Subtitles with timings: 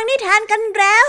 [0.00, 1.06] ฟังนิทานกันแล้ว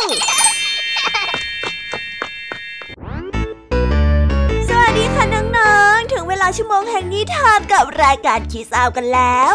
[4.70, 9.54] สวัสดีค่ะน้องๆ ถึงเวลาชั่วโมงแห่งนิทานกับรายการคีสาวกันแล้ว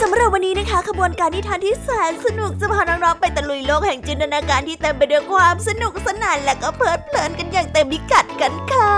[0.00, 8.94] สำหรับวันนี้นะคะขบวนการนิทานที่แสนสนุกจะพาน้องๆไปตะลุยโลกแห่งจินตนาการที่เต็มไปด้วยความสนุกสนานและก็เพลิดเพลินกันอย่างเต็มพิกัดกันค่ะ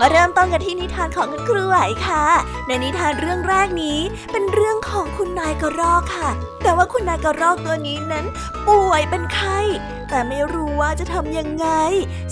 [0.00, 2.24] มาเริ่มต้นกันที่นิทานของคุณครูไหวค่ะ
[2.66, 3.98] ในนิทานเรื่องแรกนี้
[4.32, 6.30] เป็นเรื่องของคุณนายกระรอกค่ะ
[6.62, 8.24] แต่ว่าคุณนายกระรอกตัวนี้นั้น
[8.66, 9.60] ป่วยเป็นไข้
[10.10, 11.68] แต่ไม่รู้ว่าจะทำยังไง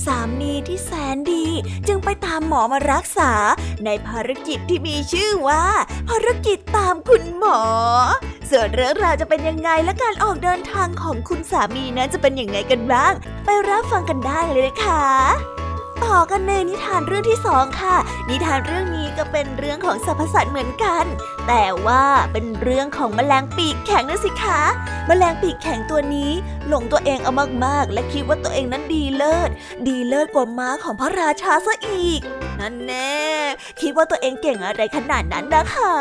[0.07, 1.47] สามีที่แสนดี
[1.87, 3.33] จึงไปตามหมอมารักษา
[3.85, 5.65] ในภารกิจที่มีชื่อว่า
[6.09, 7.61] ภารกิจตามคุณหมอ
[8.51, 13.13] ส่วนเรื่องราวจะเป็นยังไงและการออกเดินทางของคุณสามีนั้นจะเป็นยังไงกันบ้าง
[13.45, 15.56] ไปรับฟังกันได้เลยค่ะ
[16.05, 17.97] ต่อกันในนิทานเรื่องที่สองค่ะ
[18.29, 21.05] นิทานเรื่องนี้ก็เป็นเรื่องของสรรพสัตว์เหมือนกัน
[21.49, 24.61] แต่ว่าเป็นเรื่องของแมลงปีกแข็งนะสิคะ
[25.07, 26.31] แมลงปีกแข็งตัวนี้
[26.69, 27.33] หลงตัวเองเอา
[27.65, 29.51] มากๆ และคิดว่าตัวเองนั้นดีเลิศ
[29.87, 32.21] ดีเลิศกว่าม้าของพระราชาซะอีก
[32.61, 33.17] นั่นแน่
[33.81, 35.97] คิดว่าตัวเองเก่งอะไรขนาดนั้นนะคะ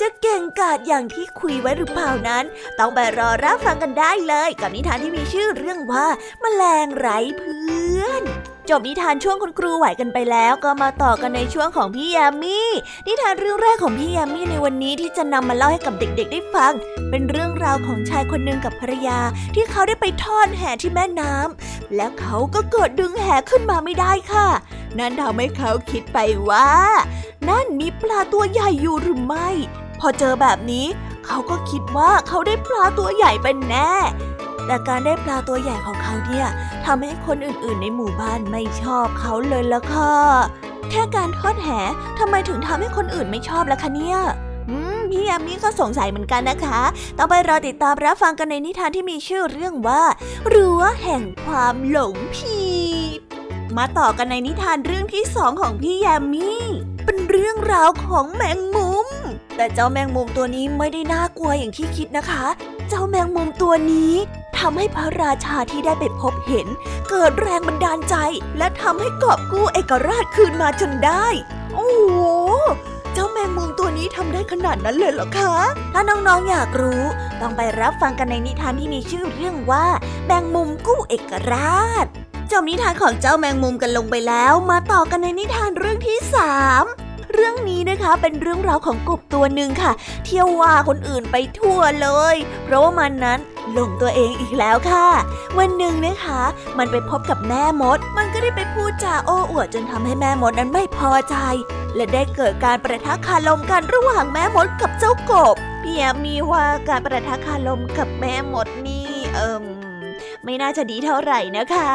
[0.00, 2.44] จะเก่งกาจอย่างที่คุยไว้หรือเปล่านั้น
[2.78, 6.06] ต้องไปรอรับฟังกันได้เลย กับนิทานที่มีชื่อเรื่องว่า
[6.40, 8.24] แมลงไร้เพื่อน
[8.70, 12.58] จบนิทานช่วงคุณครูไหวกันไปแล้วก็มาต่อกันในช่วงของพี่ยามี
[13.06, 16.72] นิทานเรื่องแรกของพี่ยามีในวันนี้ที่จะนำมาเล่าให้กับเด็ก ๆ ได้ฟัง
[17.10, 19.18] เป็นเรื่องราวของชายคนหนึ่งกับภรรยา
[19.54, 24.48] ที่เขาได้ไปทอดแห่ที่แม่น้ำแล้วเขาก็เกิดดึงแห่ขึ้นมาไม่ได้ค่ะ
[24.98, 26.18] นั่นทำให้เขาคิดไป
[26.50, 26.70] ว่า
[27.48, 29.48] นั่นมีปลาตัวใหญ่อยู่หรือไม่
[30.00, 30.86] พอเจอแบบนี้
[31.26, 33.92] เขาก็คิดว่าเขาได้ปลาตัวใหญ่เป็นแน่
[34.66, 36.48] แต่การได้ปลาตัวใหญ่ของเขาเนี่ย
[36.86, 40.16] ทำให้คนอื่นๆ ในหมู่บ้านไม่ชอบเขาเลยละค่ะ
[40.90, 41.68] แค่การทอดแห
[42.18, 44.18] ทำไมถึงทำให้คนอื่นไม่ชอบล่ะคะเนี่ย
[45.10, 46.80] พี่ยามีก็สงสัยเหมือนกันนะคะ
[47.18, 50.02] ต้องไปรอติดตามรับฟังกันในนิทานที่มีชื่อเรื่องว่า
[50.52, 52.66] รั้วแห่งความหลงผิ
[53.16, 53.18] ด
[53.76, 56.50] มาต่อกันในนิทานเรื่องที่สองของพี่ยามี
[57.04, 59.08] เป็นเรื่องราวของแมงมุม
[59.56, 62.44] แต่เจ้าแมงมุมตัวนี้ไม่ได้น่ากลัวอย่างที่คิดนะคะ
[62.88, 64.12] เจ้าแมงมุมตัวนี้
[64.62, 66.66] ทำให้พระราชาที่ได้ไปพบเห็น
[67.10, 68.16] เกิดแรงบันดาลใจ
[68.58, 71.26] และทำให้กอบกู้เอกราชคืนมาจนได้
[71.74, 72.20] โอ้โห
[73.12, 75.54] เจ้าแมงมุมตัวนี้ทำได้ขนาดนั้นเลยเหรอคะ
[75.92, 77.02] ถ้าน้องๆออยากรู้
[77.40, 79.86] ต้องไปรับฟังกันในนิทานที่มีชื่อเรื่องว่า
[80.26, 82.06] แมงมุมกู้เอกราช
[82.50, 86.84] จบนิทานของเจ้าแมงมุมกันลงไปแล้ว มาต่อกันในนิทานเรื่องที่สาม
[87.32, 89.92] เรื่องนี้นะคะเป็นเรื่องราวของกบตัวหนึ่งค่ะ
[90.24, 93.40] เที่ยวว่าคนอื่นไปทั่วเลย เพราะว่ามันนั้น
[93.72, 95.08] หลงตัวเองอีกแล้วค่ะ
[95.58, 96.42] วันหนึ่งนะคะ
[96.78, 101.36] มันไปพบกับแม่มด มันก็ได้ไปพูดจาโอ้อวดจนทำให้แม่มดนั้นไม่พอใจ
[101.94, 109.64] และได้เกิดการประทะคารมกันระหว่างแม่มดกับเจ้ากบ เพียมีว่าการประทะคารมกับแม่มดนี่เอิม
[110.44, 111.94] ไม่น่าจะดีเท่าไหร่นะคะ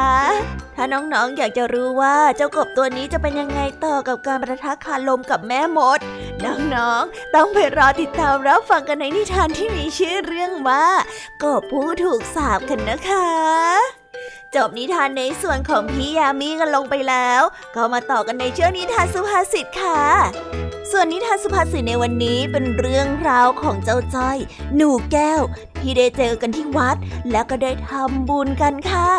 [0.76, 5.98] ถ้าน้องๆออยากจะรู้ว่าเจ้ากบตัวนี้จะเป็นยังไงต่อกับการประทะคารลมกับแม่มด
[6.44, 10.86] น้องๆ ต้องไปรอติดตามรับฟังกันในนิทานที่มีชื่อเรื่องว่า
[11.42, 13.28] กบผู้ถูกสาบกันนะคะ
[14.54, 17.42] จบนิทานในส่วนของพี่ยามีกันลงไปแล้ว
[17.74, 20.00] ก็มาต่อกันในเชื่อนิทานสุภาษิตค่ะ
[20.92, 24.38] ส่วนนิทานสุภาษิตในวันนี้เป็นเรื่องราวของเจ้าจ้อย
[24.76, 25.40] หนูแก้ว
[25.80, 26.96] ที่ได้เจอกันที่วัด
[27.30, 29.10] แล้วก็ได้ทำบุญกันค่ะ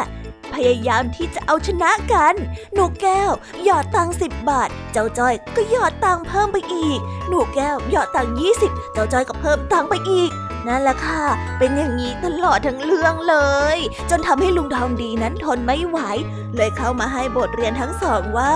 [0.53, 2.35] พยายามที่จะเอาชนะกัน
[2.73, 3.31] หนูแก้ว
[3.63, 10.31] หยอดตังสิบบาท เจ้าจ้อยก็หยอดตังเพิ่มไปอีก หนูแก้วหยอดตังยี่สิบเจ้าจ้อยก็เพิ่มตังไปอีก
[10.67, 11.23] นั่นแหละค่ะ
[11.57, 13.37] เป็นอย่างนี้ตลอดทั้งเรื่องเล
[13.75, 13.77] ย
[14.09, 15.99] จนทำให้ลุงทองดีนั้นทนไม่ไหว
[16.55, 18.53] เลยเข้ามาให้บทเรียนทั้งสองว่า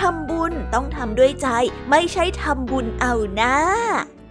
[0.00, 1.48] ทำบุญต้องทำด้วยใจ
[1.90, 3.56] ไม่ใช่ทำบุญเอาหน้า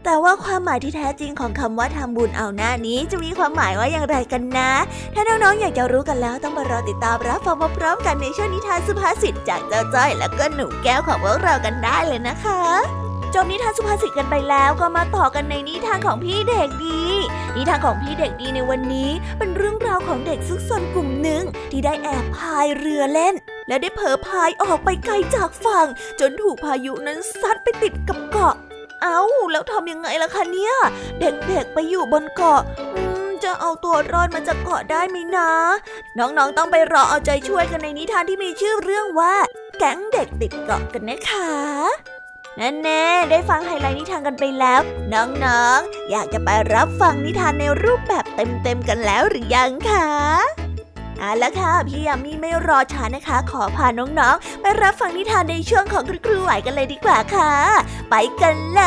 [0.06, 4.72] แต่ว่าความหมายที่แท้จริงของคำว่าทำบุญเอาหน้านี้จะมีความหมายว่าอย่างไรกันนะ
[5.14, 12.62] ถ้าน้องๆอยากจะรู้กันแล้วต้องมารอติดตามรับฟังพร้อมกันในช่วงนิทานสุภาษิตจากเจ้าจ้อยและก็หนูแก้วของพวกเรากันได้เลยนะคะ
[13.34, 17.04] จบนิทานสุภาษิตกันไปแล้วก็มาต่อกันในนิทานของพี่เด็กดี
[17.56, 23.36] นิทานของพี่เด็กดีในวันนี้เป็นเรื่องราวของเด็กซุกซนกลุ่มหนึ่งที่ได้แอบพายเรือเล่น
[23.68, 25.88] และได้เผลอพายออกไปไกลจากฝั่ง
[26.20, 28.56] จนถูกพายุนั้นซัดไปติดกับเกาะ
[29.02, 29.20] เอา้า
[29.52, 30.76] แล้วทำยังไงล่ะคะเนี่ย
[31.20, 32.62] เด็กๆไปอยู่บนเกาะ
[33.44, 35.50] จะเอาตัวรอดมาจากเกาะได้ไหมนะ
[36.18, 39.36] น้องๆต้องไปรอเอาใจช่วยกันในนิทานที่มีชื่อเรื่องว่า
[39.78, 42.13] แก๊งเด็กติดเกาะกันนะคะ
[42.60, 44.82] นั่นแน่ได้ฟังไฮไลท์นิทานกันไปแล้ว
[45.14, 50.08] น้องๆ อยากจะไปรับฟังนิทานในรูปแบบเต็มๆกันแล้วหรือยังคะ
[51.20, 57.54] เอาละค่ะ พี่ยามีไม่รอช้านะคะ ขอพาน้องๆ ไปรับฟังนิทานในช่วงของคุณครูไหวกันเลยดีกว่าค่ะ
[58.10, 58.82] ไปกันเล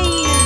[0.00, 0.45] ย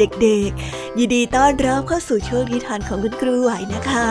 [0.00, 4.08] เด็กๆ ยินดีต้อนรับเข้าสู่ช่วงนิทานของคุณครูไหวนะคะ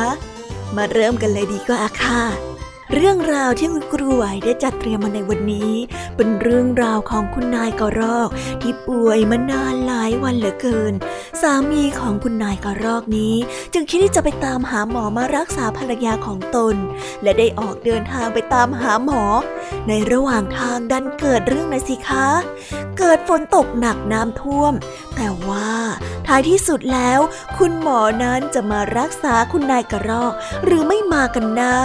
[0.76, 2.55] มาเริ่มกันเลยดีกว่าค่ะ
[2.94, 5.74] เรื่องราวที่คุณครูไหวได้จัดเตรียมมาในวันนี้
[6.16, 8.30] เป็นเรื่องราวของคุณนายกระรอก
[8.62, 10.94] ที่ป่วยมานานหลายวันเหลือเกิน
[11.42, 13.36] สามีของคุณนายกระรอกนี้
[13.74, 16.76] จึงคิดที่จะไปตามหาหมอมารักษาภรรยาของตน
[17.24, 19.24] และได้ออกเดินทางไปตามหาหมอ
[19.88, 22.28] ในระหว่างทางดันเกิดเรื่องนะสิคะ
[22.98, 24.74] เกิดฝนตกหนักน้ำท่วม
[25.16, 25.72] แต่ว่า
[26.28, 27.20] ท้ายที่สุดแล้ว
[27.58, 30.34] คุณหมอนั้นจะมารักษาคุณนายกระรอก
[30.66, 31.76] หรือไม่มากันนะ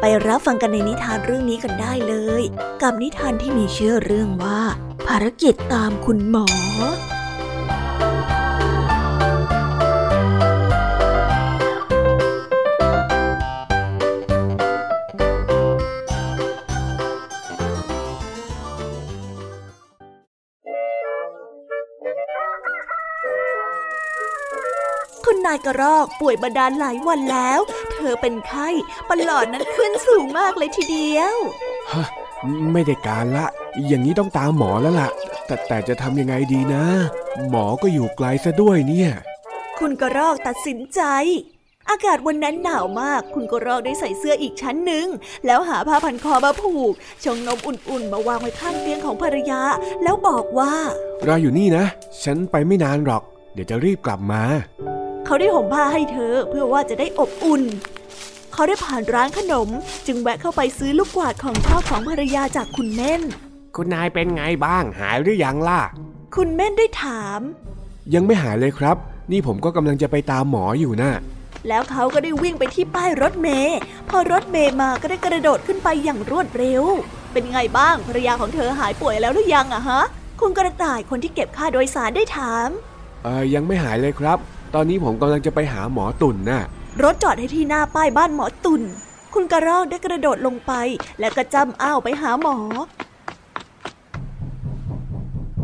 [0.00, 2.42] ไปรับฟังกันในนิทานเรื่องนี้กันได้เลย
[2.82, 4.60] กับนิทานที่มีชื่อเรื่องว่า
[5.06, 6.46] ภารกิจตามคุณหมอ
[25.24, 27.60] คุณนายกระรอกป่วยบาดาลหลายวันแล้ว
[28.12, 28.68] อเป็นไข้
[29.08, 31.36] ปลอดนั้นขึ้นสูงมากเลยทีเดียว
[31.92, 32.04] ฮะ
[32.72, 33.46] ไม่ได้การละ
[33.86, 35.10] อย่างนี้ต้องตามหมอแล้วล่ะ
[35.46, 36.84] แต่แต่จะทำยังไงดีนะ
[37.50, 39.10] หมอก็อยู่ไกลซะด้วยเนี่ย
[39.78, 41.02] คุณกระรอกตัดสินใจ
[41.90, 45.06] อากาศวันนั้นหนาวมาก คุณกระรอกได้ใส่เสื้ออีกชั้นหนึ่ง
[45.46, 46.92] แล้วหาผ้าพันคอมาผูก
[47.24, 49.60] ชงนมอุ่นๆ มาวางไว้ข้างเตียงของภรรยา
[50.02, 50.72] แล้วบอกว่า
[51.26, 51.84] รออยู่นี่นะ
[52.24, 53.22] ฉันไปไม่นานหรอก
[53.54, 54.42] เดี๋ยวจะรีบกลับมา
[55.26, 57.62] เขาได้ห่มผ้าให้เธอเพื่อว่าจะได้อบอุ่น
[58.54, 59.68] เขาได้ผ่านร้านขนม
[60.06, 63.22] จึงแวะเข้าไปซื้อลูกกวาดของชอบของภรรยาจากคุณเม่น
[63.76, 65.80] คุณนายเป็นไงบ้าง หายหรือยังล่ะ
[66.34, 67.40] คุณเม่นได้ถาม
[68.14, 68.96] ยังไม่หายเลยครับ
[69.32, 71.12] นี่ผมก็กำลังจะไปตามหมออยู่นะ่ะ
[71.68, 73.78] แล้วเขาก็ได้วิ่งไปที่ป้ายรถเมย์
[74.08, 76.82] พอรถเมย์มาก็ได้กระโดดขึ้นไปอย่างรวดเร็ว
[77.32, 80.02] เป็นไงบ้างภรรยาของเธอหายป่วยแล้วหรือยังอะฮะ
[80.40, 82.68] คุณกระต่ายคนที่เก็บค่าโดยสารได้ถาม
[83.24, 84.38] เออยังไม่หายเลยครับ
[84.74, 86.62] ตอนนี้ผมกำลังจะไปหาหมอตุ่นน่ะ
[87.02, 88.82] รถจอดให้ที่หน้าป้ายบ้านหมอตุ่น
[89.34, 90.72] คุณกระรอกได้กระโดดลงไป
[91.18, 92.56] และกระจำอ้าวไปหาหมอ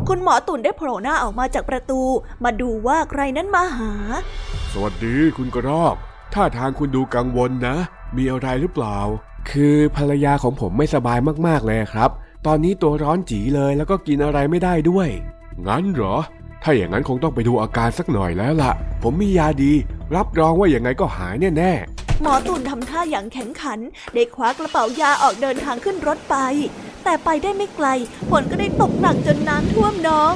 [0.07, 2.01] คุณหมอตุ่นได้โผล่หน้าออกมาจากประตู
[2.43, 3.91] มาดูว่าใครนั้นมาหา
[4.71, 5.95] สวัสดีคุณกระรอก
[6.33, 7.75] ท่าทางคุณดูกังวลนะ
[8.17, 8.97] มีอะไรหรือเปล่า
[9.51, 12.09] คือภรรยาของผมไม่สบายมากๆเลยครับ
[12.45, 15.07] ตอนนี้ตัวร้อนจีเลยแล้วก็กินอะไรไม่ได้ด้วย
[15.67, 16.15] งั้นเหรอ
[16.63, 18.71] ถ้าอย่างนั้นคงต้องไปดูอาการสักหน่อยแล้วล่ะ
[19.03, 19.73] ผมมียาดี
[20.15, 23.79] รับรองว่าอย่างไงก็หายแน่ๆ หมอตุนทำท่าอย่างแข็งขัน
[24.13, 26.35] ได้คว้ากระเป๋ายาออกเดินทางขึ้นรถไป
[27.03, 27.87] แต่ไปได้ไม่ไกล
[28.29, 30.33] ฝนก็ได้ตกหนักจนน้ำท่วมน้อง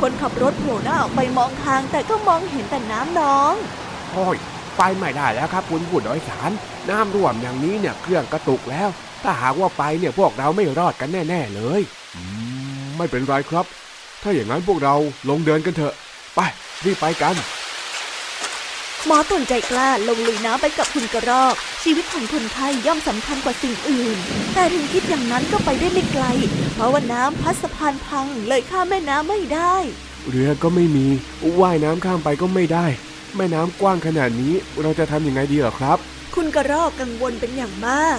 [0.00, 3.52] คนขับรถโผล่หน้าออกไปมองทางแต่ก็มองเห็นแต่น้ำน้อง
[4.12, 4.36] โอ้ย
[4.78, 6.50] ไปไม่ได้แล้วครับคุณผู้โดยสาร
[6.90, 8.88] น้ำท่วมอย่างนี้เนี่ยเครื่องกระตุกแล้ว
[9.22, 11.82] ถ้าหากว่าไปเนี่ยพวกเราไม่รอดกันแน่ ๆเลย
[12.96, 13.66] ไม่เป็นไรครับ
[14.22, 14.94] ถ้าอย่างนั้นพวกเรา
[15.28, 15.94] ลงเดินกันเถอะ
[16.34, 16.40] ไป
[16.84, 17.34] รีบไปกัน
[19.06, 24.16] หมอตุนใจกล้าลงลุยน้ำไปกับคุณกระรอก ชีวิตของคนไข้ย่อมสำคัญกว่าสิ่งอื่น
[24.54, 26.24] แต่ถึงคิดอย่างนั้นก็ไปได้ไม่ไกล
[26.74, 29.74] เพราะว่าน้ำพัดสะพานพังเลยข้ามแม่น้ำไม่ได้
[30.28, 31.06] เรือก็ไม่มี
[31.60, 32.86] ว่ายน้ำข้ามไปก็ไม่ได้
[33.36, 35.98] แม่น้ำกว้างขนาดนี้เราจะทำยังไงดีหรอครับ
[36.34, 38.18] คุณกระรอกกังวลเป็นอย่างมาก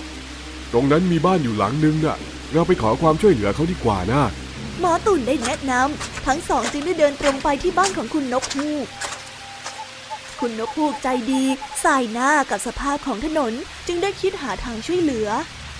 [0.73, 2.17] ตรงนั้นมีบ้านอยู่หลังนึงน่ะ
[2.53, 4.21] เราไปขอความช่วยเหลือเขาดีกว่านะ
[4.79, 8.87] หมอตุ่นได้แนะนำทั้งสองจึงได้เดินตรงไปที่บ้านของคุณนกฮูก
[10.39, 11.43] คุณนกฮูกใจดี
[11.83, 13.53] สายหน้ากับสภาพของถนน
[13.87, 15.29] จึงได้คิดหาทางช่วยเหลือ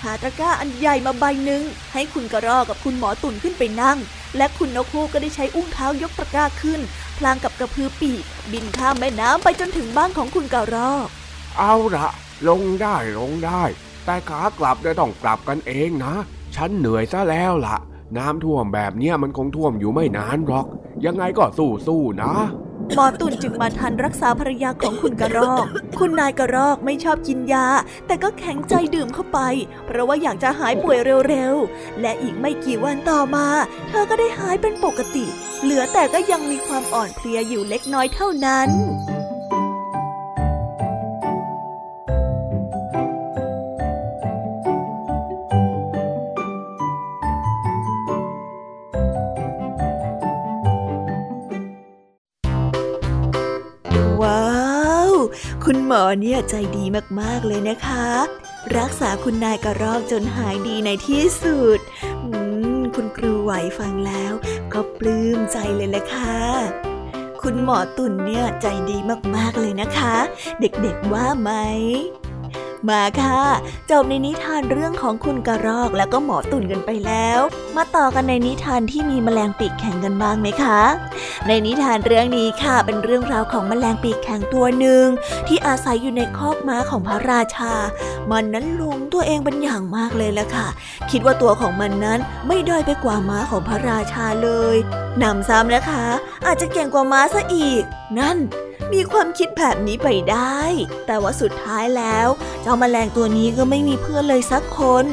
[0.02, 3.98] หาตะกร้าอันใหญ่มาใบหนึ่งให้คุณกระรอกกับคุณหมอตุ่นขึ้นไปนั่ง
[4.36, 6.80] และคุณนกฮูกก็ได้ใช้อุ้งเท้ายกตะกร้าขึ้น
[7.18, 11.08] พลางกับกระพือปีก บินข้ามแม่น้ำไปจนถึงบ้านของคุณกระรอก
[11.58, 12.08] เอาละ
[12.48, 13.62] ลงได้ลงได้
[14.04, 16.14] แต่ขากลับได้ต้องกลับกันเองนะ
[16.56, 17.76] ฉันเหนื่อยซะแล้วละ่ะ
[18.18, 20.66] น้ำท่วมแบบเนี้ยมันคงท่วมอยู่ไม่นานหรอก
[21.04, 22.34] ยังไงก็สู้ๆนะ
[22.94, 25.64] หมอตุนจึงมาทันรักษาภรรยาของคุณกระรอก
[25.98, 27.66] คุณนายกระรอกไม่ชอบกินยา
[28.06, 29.38] แต่ก็แข็งใจดื่มเข้าไป
[29.86, 30.98] เพราะว่าอยากจะหายป่วย
[31.28, 33.46] เร็วๆ และอีกไม่กี่วันต่อมา
[33.88, 35.26] เธอก็ได้หายเป็นปกติ
[35.62, 38.68] เหลือแต่ก็ยังมีความอ่อนเพลียอยู่เล็กน้อยเท่านั้น
[55.72, 56.84] คุณหมอเนี่ยใจดี
[57.20, 58.06] มากๆเลยนะคะ
[58.78, 61.78] รักษาคุณนายกระรอกจนหายดีในที่สุด
[62.94, 64.32] คุณครูไหวฟังแล้ว
[64.72, 66.38] ก็ปลื้มใจเลยแหละค่ะ
[67.42, 68.96] คุณหมอตุ่นเนี่ยใจดี
[69.36, 70.16] มากๆเลยนะคะ
[70.60, 71.50] เด็กๆว่าไหม
[72.88, 73.40] มาค่ะ
[73.90, 77.40] จบในนิทานเรื่องของคุณกระรอกแล้วก็หมอตุ่นกันไปแล้ว
[77.76, 80.80] มาต่อกันในนิทานที่มีแมลงปีกแข็งกันบ้างไหมคะ
[81.46, 85.04] ในนิทานเรื่องนี้ค่ะเป็นเรื่องราวของแมลงปีกแข็งตัวหนึ่ง
[85.46, 87.72] ที่อาศัยอยู่ในคอกม้าของพระราชา
[88.30, 90.68] มันนั้นหลงตัวเองเป็นอย่างมากเลยละค่ะ
[91.10, 94.76] คิดว่าตัวของมันนั้นไม่ด้อยไปกว่าม้าของพระราชาเลย
[95.22, 96.06] นำซ้ำนะคะ
[96.46, 97.82] อาจจะเก่งกว่าม้าซะอีก
[98.18, 98.38] นั่น
[98.94, 100.60] มีความคิดแบบนี้ไปได้
[101.06, 102.28] แต่ว่าสุดท้ายแล้ว
[102.62, 105.06] เจ้ามาแมลงตัวนี้ก็ไม่มีเพื่อนเลยสักคน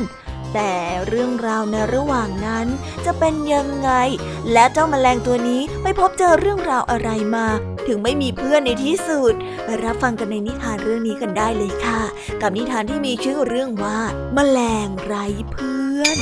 [0.54, 0.74] แต่
[1.08, 2.68] เรื่องราวในระหว่างนั้น
[3.06, 3.90] จะเป็นยังไง
[4.52, 7.48] และเจ้ามาแมลงตัวนี้ไปพบเจอเรื่องราวอะไรมา
[7.88, 12.02] ถึงไม่มีเพื่อนในที่สุดไปรับฟังกันในนิทานเรื่องนี้กันได้เลยค่ะ
[12.42, 14.00] กับนิทานที่มีชื่อเรื่องว่า
[14.36, 16.18] มาแมลงไร้เพื่อน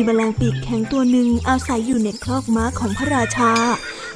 [0.00, 3.52] มีแมลงปีกแข็งตัวหนึ่งอาศัยอยู่ในคลอกม้าของพระราชา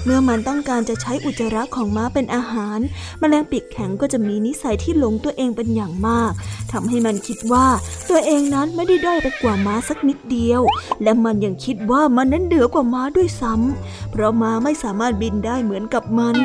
[0.05, 2.79] เมื่อมันต้องการจะใช้อุจจาระของม้าเป็นอาหาร
[3.21, 6.33] แมลงปีกแข็งก็จะมีนิสัยที่หลงตัวเองเป็นอย่างมาก
[6.73, 7.67] ทำให้มันคิดว่า
[8.09, 10.63] ตัวเองนั้นไม่ได้ด้อยไปกว่าม้าสักนิดเดียว
[11.03, 16.37] และมันยังคิดว่ามันนั้นเหนือกว่าม้าด้วยซ้ำเพราะม้าไม่สามารถบินได้เหมือนกับมัน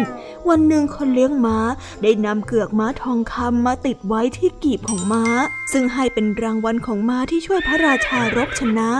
[0.49, 1.57] วันหนึ่งคนเลี้ยงม้า
[2.03, 5.23] ได้นำเกือกม้าทองคำมาติดไว้ที่กีบของม้า
[5.71, 8.91] ซึ่งให้เป็นรางวัลของม้าที่ช่วยพระราชารบชนะ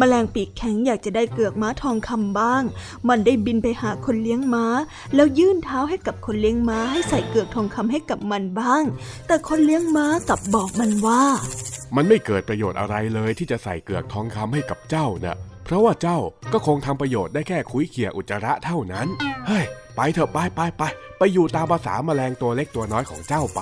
[0.00, 2.62] มแมลงปีกแข็งอยากจะได้เกือกม้าทองคำบ้าง
[3.08, 4.66] มันได้บินไปหาคนเลี้ยงม้า
[5.14, 8.84] แล้วยื่นเท้าให้กับคนเลี้ยงม้าให้ใส่เกือกทองคำให้กับมันบ้าง
[9.26, 11.22] แต่คนเลี้ยงม้ากลับบอกมันว่า
[11.96, 16.18] มันไม่เกิดประโยชน์อะไรเลยที่จะใส่เกือกทองคำให้กับเจ้านะ่ะเพราะว่าเจ้า
[16.52, 19.06] ก็คงทำประโยชน์ได้แค่คุยเขี่ยอุจจาระเท่านั้น
[19.46, 19.64] เฮ้ย
[19.96, 20.82] ไปเถอะไปไปไป
[21.18, 23.60] ไปอยู่ตามภาษาแมลงตัวเล็กตัวน้อยของเจ้าไป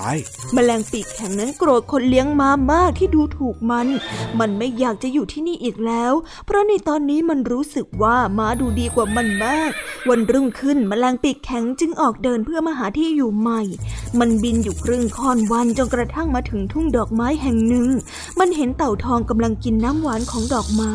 [0.54, 3.88] แมลงปีกแข็งนั้นโกรธคนเลี้ยงม้ามากที่ดูถูกมัน
[4.40, 6.12] มันไม่อยากจะอยู่ที่นี่อีกแล้ว
[6.46, 9.70] เพราะในตอนนี้มันรู้สึกว่าม้าดูดีกว่ามันมาก
[10.08, 13.62] วันรุ่งขึ้นแมลงปีกแข็งจึงออกเดินเพื่อมาหาที่อยู่ใหม่
[14.18, 17.88] มันบินอยู่ครึ่งค่อนวันจนกระทั่งมาถึงทุ่งดอกไม้แห่งหนึ่ง
[18.38, 20.94] มันเห็นเต่าทองกำลังกินน้ำหวานของดอกไม้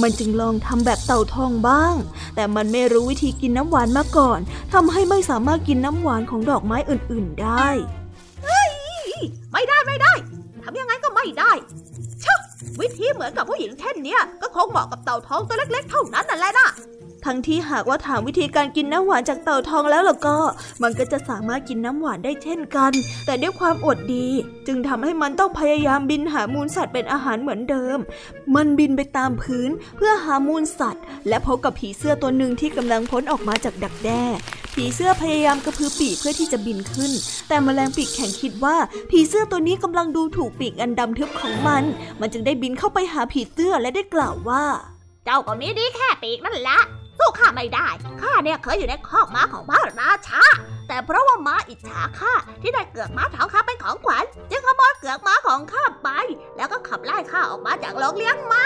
[0.00, 1.94] มันจึงลองทำแบบเต่าทองบ้าง
[2.34, 4.38] แต่มันไม่รู้วิธีกินน้ำหวานมาก่อน
[4.72, 7.68] ทำให้ไม่สามารถกินน้ำหวานของดอกไม้อื่นๆได้
[8.44, 8.70] เฮ้ย
[9.52, 10.12] ไม่ได้ไม่ได้
[10.62, 11.52] ทำยังไงก็ไม่ได้
[12.24, 12.34] ชะ
[12.80, 16.70] วิธีเหมือนกับผู้หญิงเช่นเนี้ยก็คงเหมาะกับเต่าทองตัวเล็ก ๆ เท่านั้นนั่นแหละนะ
[17.28, 20.38] ทั้งที่หากว่าถามวิธีการกินน้ำหวานจากเต่าทองแล้วล่ะก็
[20.82, 22.92] มันก็จะสามารถกินน้ำหวานได้เช่นกัน
[23.26, 24.28] แต่ด้วยความอดดี
[24.66, 27.98] จึงทำให้มันต้องพยายามบินหามูลสัตว์เป็นอาหารเหมือนเดิม
[28.54, 34.24] มันบินไปตามพื้นเพื่อหามูลสัตว์ และพบกับผีเสื้อตัวหนึ่งที่กำลังพ้นออกมาจากดักแด้
[34.74, 37.12] ผีเสื้อพยายามกระพือปีกเพื่อที่จะบินขึ้น
[37.48, 38.76] แต่แมลงปีกแข็งคิดว่า
[39.10, 41.84] ผีเสื้อตัวนี้กำลังดูถูกปีกอันดำทึบของมัน
[42.20, 44.64] มันจึงได้บินเข้าไปหาผีเสื้อและได้กล่าวว่า
[45.24, 46.78] เจ้าก็มีดีแค่ปีกนั่นแหละ
[47.18, 47.88] สู้ข้าไม่ได้
[48.22, 50.42] ข้าเนี่ยเคยอยู่ในคอกม้าของพระราชา
[50.88, 54.13] แต่เพราะว่าม้าอิจฉาข้าที่ได้เกือกม้าทองคำเป็นของขวัญ
[55.04, 56.08] กือกม้าของข้าไป
[56.56, 58.64] แล้วก็ขับไล่ข้าออกมาจากโรงเลี้ยงม้า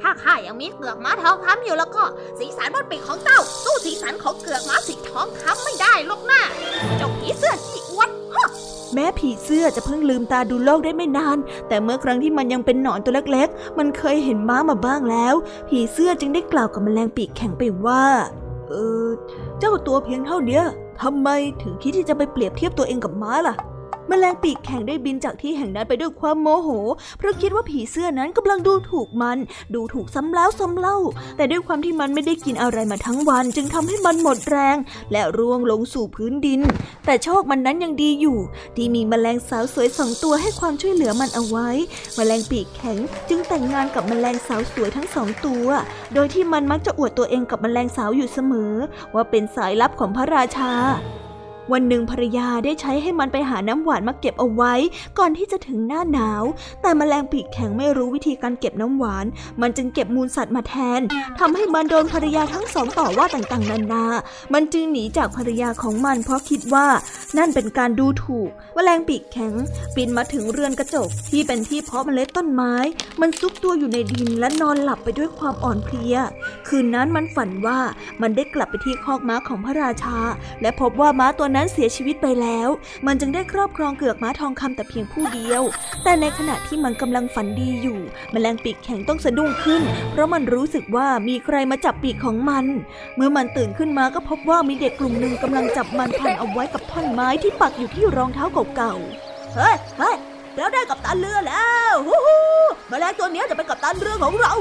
[0.00, 2.02] ถ้าข้ายังมีเกือกม้าทองคำอยู่แล้วก็
[2.38, 6.42] สีสันบนปีกของเจ้า สู้สีสันของเกือกม้าสีทองคำไม่ได้ลูกหน้า
[6.96, 8.48] เจ้าผีเสื้อขี้อวดฮะ
[8.94, 15.34] แม้ผีเสื้อจะเพิ่งลืมตาดูโลกได้ไม่นาน แต่เมื่อครั้งที่มันยังเป็นหนอนตัวเล็กๆ มันเคยเห็นม้ามาบ้างแล้ว
[15.68, 18.04] ผีเสื้อจึงได้กล่าวกับแมลงปีกแข็งไปว่า
[18.68, 18.74] เอ
[19.06, 19.08] อ
[19.58, 20.62] เจ้าตัวเพียงเท่านี้
[21.02, 21.28] ทำไม
[21.62, 23.56] ถึงคิดที่จะไปเปรียบเทียบตัวเองกับม้าล่ะ
[24.10, 26.68] มแมลงปีกแข็งได้บินจากที่แห่งนั้นไปด้วยความโมโห
[27.18, 29.38] เพราะคิดว่าผีเสื้อนั้นกำลังดูถูกมัน
[29.74, 30.96] ดูถูกซ้ำแล้วซ้ำเล่า
[31.36, 34.76] แต่ด้วยความที่มันไม่ได้กินอะไรมาทั้งวัน จึงทำให้มันหมดแรง
[35.12, 36.60] และร่วงลงสู่พื้นดิน
[37.06, 38.38] แต่โชคมันนั้นยังดีอยู่
[38.76, 41.68] ที่มีมแมลงสาวสวยสองตัวให้ความช่วยเหลือมันเอาไว้
[42.18, 42.98] มแมลงปีกแข็ง
[43.28, 45.66] จึงแต่งงานกับมแมลงสาวสวยทั้งสองตัว
[46.14, 48.72] โดยที่มันมักจะอวดตัวเองกับมแมลงสาวอยู่เสมอ
[49.14, 50.72] ว่าเป็นสายลับของพระราชา
[51.72, 54.74] วันหนึ่งภรรยาได้ใช้ให้มันไปหาน้ำหวานมาเก็บเอาไว้
[55.18, 56.42] ก่อนที่จะถึงหน้าหนาว
[56.82, 59.26] แต่มแมลงปีกแข็งไม่รู้วิธีการเก็บน้ำหวาน
[59.60, 61.00] มันจึงเก็บมูลสัตว์มาแทน
[61.38, 64.04] ทำให้มันโดนภรรยาทั้งสองต่อว่าต่างๆนานา
[64.52, 66.86] มันจึงหนีจากภรรยาของมัน เพราะคิดว่า
[67.38, 69.54] นั่นเป็นการดูถูกมแมลงปีกแข็ง
[69.96, 72.74] บินมาถึงเรือนกระจกที่เป็นที่เพาะเมล็ดต้นไม้
[73.20, 76.16] มันซุกตัวอยู่ในดินและนอนหลับไปด้วยความอ่อนเพลีย
[76.68, 77.78] คืนนั้นมันฝันว่า
[78.20, 80.18] มันได้กลับไปที่คอกม้าของพระราชา
[80.62, 82.68] และพบว่าม้าตัวนั้นเสียชีวิตไปแล้ว
[83.06, 85.62] มันจึงได้ครอบครองเกือกม้าทองคำแต่เพียงผู้เดียว
[86.04, 87.98] แต่ในขณะที่มันกำลังฝันดีอยู่
[88.34, 92.64] มแมลงปีกแข็งต้องสะดุ้งขึ้น เพราะมันรู้สึกว่ามีใครมาจับปีกของมัน
[93.16, 98.44] เมื่อมันตื่นขึ้นมาก็พบว่ามีเด็กกลุ่มหนึ่งกำลังจับมันพันเอาไว้กับท่อนไม้ที่ปักอยู่ที่รองเท้า
[98.76, 100.16] เก่าๆ เฮ้ยเฮ้ย
[100.56, 102.40] เราได้กับตันเรือแล้ว ฮู้ฮู้
[102.88, 104.52] แมลงตัวนี้จะเป็นกับตันเรือของเรา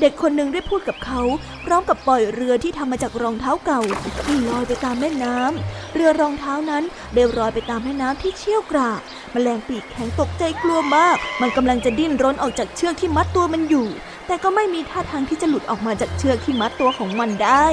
[0.00, 1.20] เด็กคนหนึ่งได้พูดกับเขา
[1.64, 3.80] พร้อมกับปล่อยเรือที่ทำมาจากรองเท้าเก่า
[4.24, 9.00] ที่ลอยไปตามแม่น้ำเรือรองเท้านั้นได้ลอยไปตามแม่น้ำที่เชี่ยวกราก
[9.32, 13.86] แมลงปีกแข็งตกใจกลัวมาก มันกำลังจะดิ้นรนออกจากเชือกที่มัดตัวมันอยู่
[14.26, 17.66] แต่ก็ไม่มีท่าทางที่จะหลุดออกมาจากเชือกที่มัดตัวของมันได้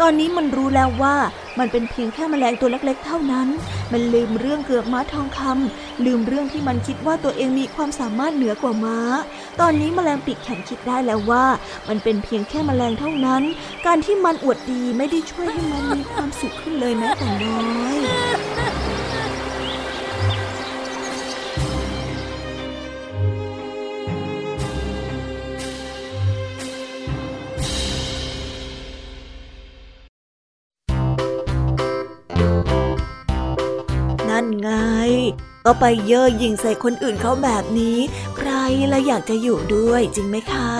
[0.00, 1.16] ตอนนี้มันรู้แล้วว่า
[1.58, 3.48] มันเป็นเพียงแค่แมลงตัวเล็กๆ เท่านั้น
[3.92, 8.98] มันลืมเรื่องเกือกม้าทองคำลืมเรื่องที่มันคิดว่าตัวเองมีความสามารถเหนือกว่าม้า
[9.60, 11.44] ตอนนี้แมลงปีกแข็งคิดได้แล้วว่า
[11.88, 13.42] มันเป็นเพียงแค่แมลงเท่านั้น
[13.86, 18.91] การที่มันอวดดีไม่ได้ช่วยให้มันมีความสุขขึ้นเลยแม้แต่น้อย
[35.66, 37.98] ก็ไปเย่อหยิ่งใส่คนอื่นเขาแบบนี้
[38.36, 38.50] ใคร
[38.92, 40.70] ละอยากจะอยู่ด้วยจริงไหมคะ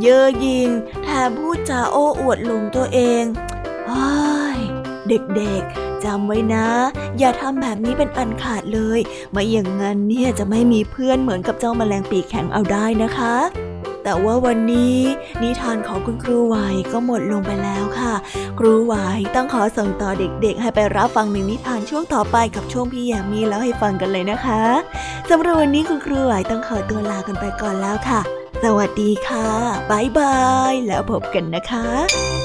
[0.00, 0.68] เย่อหยิ่ง
[1.02, 3.24] แถมพูดจาโอ้อวดลงตัวเอง
[3.88, 4.10] เฮ้
[4.56, 4.58] ย
[5.08, 6.68] เด็กๆจำไว้นะ
[7.18, 9.00] อย่าทำแบบนี้เป็นอันขาดเลย
[9.30, 13.34] ไม่อย่างนั้นเนี่ยจะไม่มีเพื่อนเหมือนกับเจ้าแมลงปีกแข็งเอาได้นะคะ
[14.08, 14.98] แต่ว่าวันนี้
[15.42, 16.56] นิทานของคุณครูไหว
[16.92, 18.14] ก็หมดลงไปแล้วค่ะ
[18.58, 18.94] ครูไหว
[19.34, 24.62] ต้องขอส่งต่อเด็กๆ ให้ไปรับฟังหนึ่งนิทานช่วงต่อไปกับช่วงพี่แยมมีแล้วให้ฟังกันเลยนะคะ
[25.30, 28.20] สำหรับวันนี้คุณครูไหวต้องขอตัวลากันไปก่อนแล้วค่ะ
[28.64, 29.48] สวัสดีค่ะ
[29.90, 30.38] บ๊ายบา
[30.70, 32.37] ย แล้วพบกันนะคะ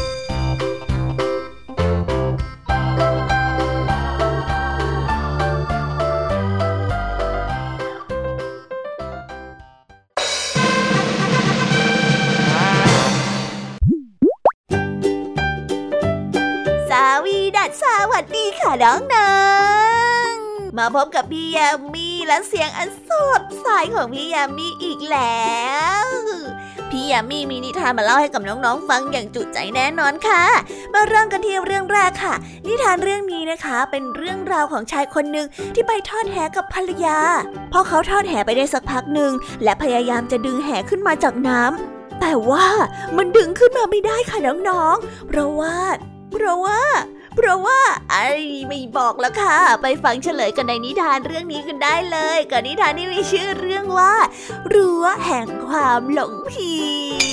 [18.82, 19.36] น้องน้อ
[20.26, 20.28] ง
[20.78, 25.52] มาพบกับพี่ยามีและเสียงอันสดใสของพี่ยามีอีกแล้
[26.06, 26.08] ว
[26.90, 30.44] พี่ยามีมีนิทานมาเล่าให้กับน้องๆฟังอย่างจุใจแน่นอนค่ะ
[30.94, 32.34] มาเริ่มกันที่เรื่องแรกค่ะ
[32.68, 37.20] นิทานเรื่องนี้นะคะ เป็นเรื่องราวของชายคนหนึ่งที่ไปทอดแหกับภรรยา
[37.72, 39.32] พอเขาทอดแหไปได้สักพักหนึ่ง
[39.64, 42.68] และพยายามจะดึงแหขึ้นมาจากน้ำแต่ว่า
[43.18, 44.38] มันดึงขึ้นมาไม่ได้ค่ะ
[44.70, 45.78] น้องๆ เพราะว่า
[46.32, 46.82] เพราะว่า
[47.36, 48.28] เพราะว่าไอ้
[48.68, 54.14] ไม่บอกแล้วค่ะ ไปฟังเฉลยกันในนิทานเรื่องนี้กันได้เลยกับนิทานที่มีชื่อเรื่องว่า
[54.74, 56.76] รั้วแห่งความหลงผิ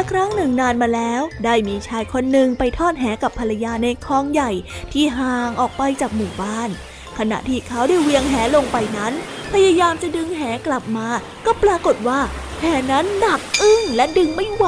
[0.00, 4.50] ละครั้งหนึ่งนานมาแล้ว ได้มีชายคนหนึ่งไปทอดแหกับภรรยาในคลองใหญ่
[4.92, 6.70] ที่ห่างออกไปจากหมู่บ้าน
[7.18, 9.12] ขณะที่เขาได้เวียงแหลงไปนั้น
[9.52, 11.08] พยายามจะดึงแหกลับมา
[11.46, 12.20] ก็ปรากฏว่า
[12.60, 14.66] แหนั้นหนักอึ้งและดึงไม่ไหว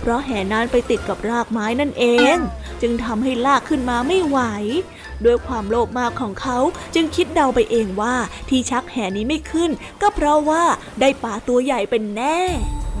[0.00, 2.36] เพราะแหนั้นไปติดกับรากไม้นั่นเอง
[2.82, 4.38] จึงทำให้ลากขึ้นมาไม่ไหว
[5.24, 6.58] ด้วยความโลภมากของเขา
[6.94, 8.14] จึงคิดเดาไปเองว่า
[8.48, 10.62] ที่ชักแหนี้ไม่ขึ้น ก็เพราะว่า
[11.00, 12.40] ได้ปลาตัวใหญ่เป็นแน่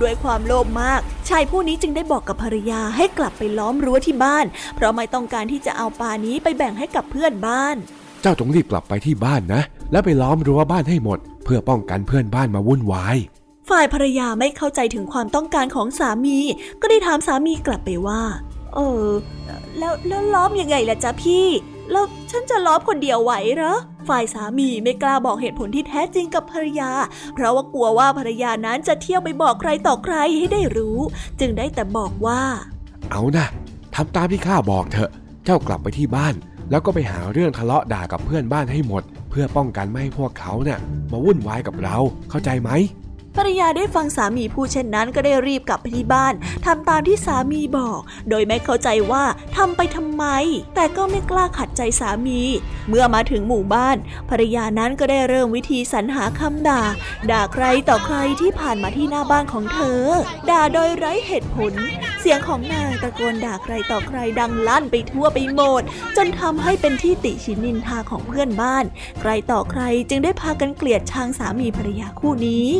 [0.02, 4.46] ด้วยความโลภมาก ชายผู้นี้จึงได้บอกกับภรรยาให้กลับไปล้อมรั้วที่บ้าน
[4.76, 7.76] เพราะไม่ต้องการที่จะเอาปลานี้ไปแบ่งให้กับเพื่อนบ้าน
[8.22, 13.16] เจ้าจงรีบกลับไปที่บ้านนะ แล้วไปล้อมรั้วบ้านให้หมด เพื่อป้องกันเพื่อนบ้านมาวุ่นวาย
[13.70, 16.38] ฝ่ายภรรยาไม่เข้าใจถึงความต้องการของสามี
[16.80, 18.22] ก็ได้ถามสามีกลับไปว่า
[18.74, 19.08] เออ
[19.78, 21.46] แล้วแล้วล้อมยังไงล่ะจ๊ะพี่
[21.90, 23.74] แล้วฉันจะล้อมคนเดียวไหวเหรอ
[24.08, 26.90] ฝ่ายสามีไม่กล้าบอกเหตุผลที่แท้จริงกับภรรยา
[27.34, 30.98] เพราะว่ากลัวว่าภรรยานั้นจะเที่ยวไปบอกใครต่อใครให้ได้รู้
[31.40, 32.40] จึงได้แต่บอกว่า
[33.10, 33.46] เอานะ
[33.94, 35.10] ทำตามที่ข้าบอกเถอะ
[35.44, 36.34] เจ้ากลับไปที่บ้าน
[36.70, 40.78] แล้วก็ไปหาเรื่องทะเลาะด่ากับเพื่อนบ้านให้หมด เพื่อป้องกันไม่ให้พวกเขาเนะ่ย
[41.12, 41.96] มาวุ่นวายกับเรา
[42.30, 42.70] เข้าใจไหม
[43.36, 46.34] ภรรยาได้ฟังสามีพูดเช่นนั้นก็ได้รีบกลับไปที่บ้าน
[46.66, 49.24] ทำตามที่สามีบอก โดยไม่เข้าใจว่า
[49.56, 50.24] ทำไปทำไม
[50.74, 52.40] แต่ก็ไม่กล้าขัดใจสามี
[52.88, 53.96] เมื่อมาถึงหมู่บ้าน
[54.30, 56.82] ภรรยานั้นก็ได้เริ่มวิธีสรรหาคำด่า
[57.30, 60.02] ด่าใครต่อใครที่ผ่านมาที่หน้าบ้านของเธอ
[60.50, 61.72] ด่าโดยไร้เหตุผล
[62.20, 65.82] เสียงของนางตะโกนด่าใครต่อใครดังลั่นไปทั่วไปหมด
[66.16, 68.84] จนทำให้เป็นที่ติชินนินทาของเพื่อนบ้าน
[69.20, 72.70] ใครต่อใครจึงได้พากันเกลียดชังสามีภรรยาคู่นี้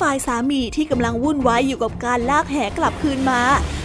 [0.00, 3.40] ฝ่ายสามีที่กำลังวุ่นวายอยู่กับการลากแหกลับคืนมา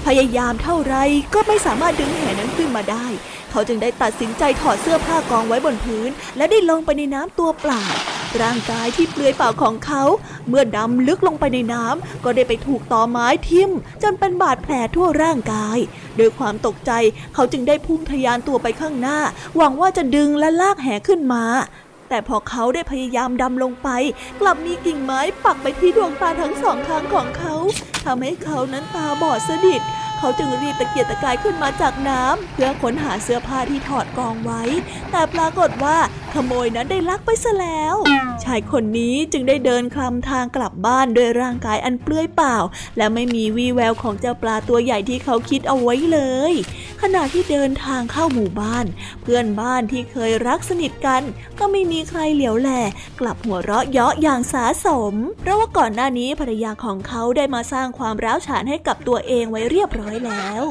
[0.05, 0.95] พยายามเท่าไร
[1.33, 3.05] ก็ไม่สามารถดึงแหนั้นขึ้นมาได้
[3.51, 7.83] เขาจึงได้ตัดสินใจถอดเสื้อผ้ากองไว้บนพื้น และได้ลงไปในน้ำตัวเปล่า
[8.41, 10.03] ร่างกายที่เปลือยเปล่าของเขา
[10.47, 13.71] เมื่อดำลึกลงไปในน้ำก็ได้ไปถูกตอไม้ทิ่ม
[14.03, 15.77] จนเป็นบาดแผลทั่วร่างกาย
[16.19, 16.91] ด้วยความตกใจ
[17.33, 19.19] เขาจึงได้พุ่งทะยานตัวไปข้างหน้า
[19.57, 21.43] หวังว่าจะดึงและลากแหขึ้นมา
[22.09, 23.89] แต่พอเขาได้พยายามดำลงไป
[24.41, 27.55] กลับมีกิ่งไม้ปักไปที่ดวงตาทั้งสองข้างของเขา
[28.05, 29.81] ทำให้เขานั้นตาบอดสนิท
[30.19, 34.61] เขาจึงรีบตะเกียกตะกายขึ้นมาจากน้ำเพื่อค้นหาเสื้อผ้าที่ถอดกองไว้
[35.11, 35.97] แต่ปรากฏว่า
[36.33, 37.95] ขโมยนั้นได้ลักไปซะแล้ว
[38.43, 42.55] ชายคนนี้จึงได้เดินคลำทางกลับบ้านด้วยร่างกายอันเปลื้อยเปล่า
[42.97, 46.19] และไม่มีวี่แววของเจ้าปลาตัวใหญ่ที่เขาคิดเอาไว้เล
[46.51, 46.53] ย
[47.01, 48.85] ขณะที่เดินทางเข้าหมู่บ้าน
[49.21, 51.21] เพื่อนบ้านที่เคยรักสนิทกัน
[51.59, 52.69] ก็ไม่มีใครเหลียวแล
[53.19, 60.63] กลับหัวเราะเยาะอย่างสาสม เพราะว่าก่อนหน้านี้ภรรยาของเขาได้มาสร้างความร้าวฉานให้กับตัวเองไว้เรียบร้อยแล้ว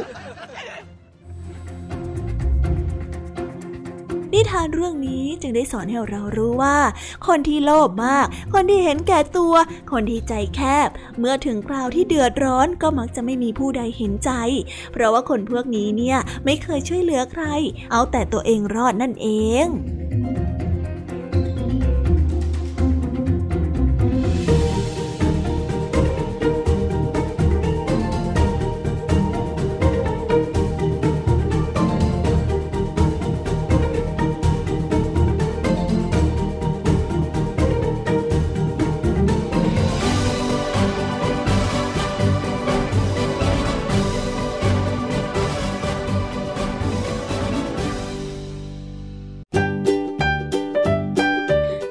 [4.32, 6.78] นิทานเรื่องนี้จึงได้สอนให้เรารู้ว่า
[7.26, 9.54] คนที่โลภมาก คนที่เห็นแก่ตัว
[9.92, 14.30] คนที่ใจแคบ เมื่อถึงคราวที่เดือดร้อนก็มักจะไม่มีผู้ใดเห็นใจ
[14.92, 17.44] เพราะว่าคนพวกนี้เนี่ยไม่เคยช่วยเหลือใคร
[17.92, 19.28] เอาแต่ตัวเองรอดนั่นเอ
[19.64, 19.66] ง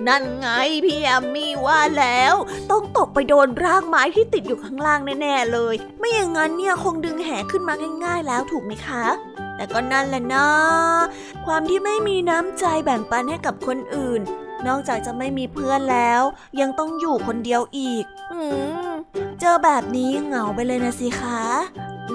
[0.07, 0.47] นั่นไง
[0.85, 2.35] พี่แอมมี่ว่าแล้ว
[2.71, 9.05] ต้องตกไปโดนรากไม้ที่ติดอยู่ข้างล่างแน่ๆเลย ไม่อย่างนั้นเนี่ยคงดึงแหขึ้นมาง่าย ๆ แล้วถูกไหมคะ
[9.55, 10.47] แต่ก็นั่นแหละนะ
[11.45, 14.21] ความที่ไม่มีน้ำใจแบ่งปันให้กับคนอื่น
[14.67, 16.21] นอกจากจะไม่มีเพื่อนแล้ว
[16.59, 18.39] ยังต้องอยู่คนเดียวอีก อื
[18.89, 18.91] ม
[19.39, 21.39] เจอแบบนี้เหงาไปเลยนะสิคะ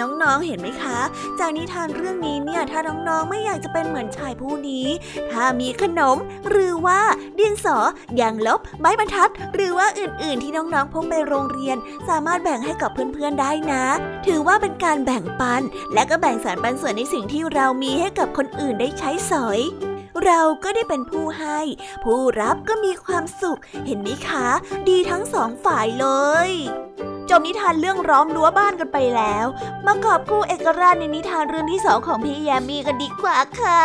[0.00, 0.98] น้องๆ เห็นไหมคะ
[1.38, 4.86] จากนิทานเรื่องนี้เนี่ย ถ้าน้องๆ ไม่อยากจะเป็นเหมือนชายผู้นี้
[5.30, 6.16] ถ้ามีขนม
[6.50, 7.00] หรือว่า
[7.38, 7.78] ดินสอ
[8.20, 11.76] ยางลบ ไม้บรรทัด หรือว่าอื่นๆ ที่น้องๆ พกไปโรงเรียน
[12.08, 13.84] สามารถแบ่งให้กับเพื่อนๆ ได้นะ
[14.26, 15.62] ถือว่าเป็นการแบ่งปัน
[15.94, 19.60] และก็แบ่งสารปันส่วนในสิ่งที่เรามีให้กับคนอื่นได้ใช้สอย
[20.24, 21.60] เราก็ได้เป็นผู้ให้
[22.04, 24.46] ผู้รับก็มีความสุข เห็นไหมคะ
[24.88, 26.06] ดีทั้งสองฝ่ายเล
[26.48, 26.50] ย
[27.34, 29.46] จบนิทานเรื่องร้อมรั้วบ้านกันไปแล้ว
[29.86, 33.82] มากอบคู่เอกราชในนิทานเรื่องที่สองของพี่ยมมี่กันดีกว่าค่ะ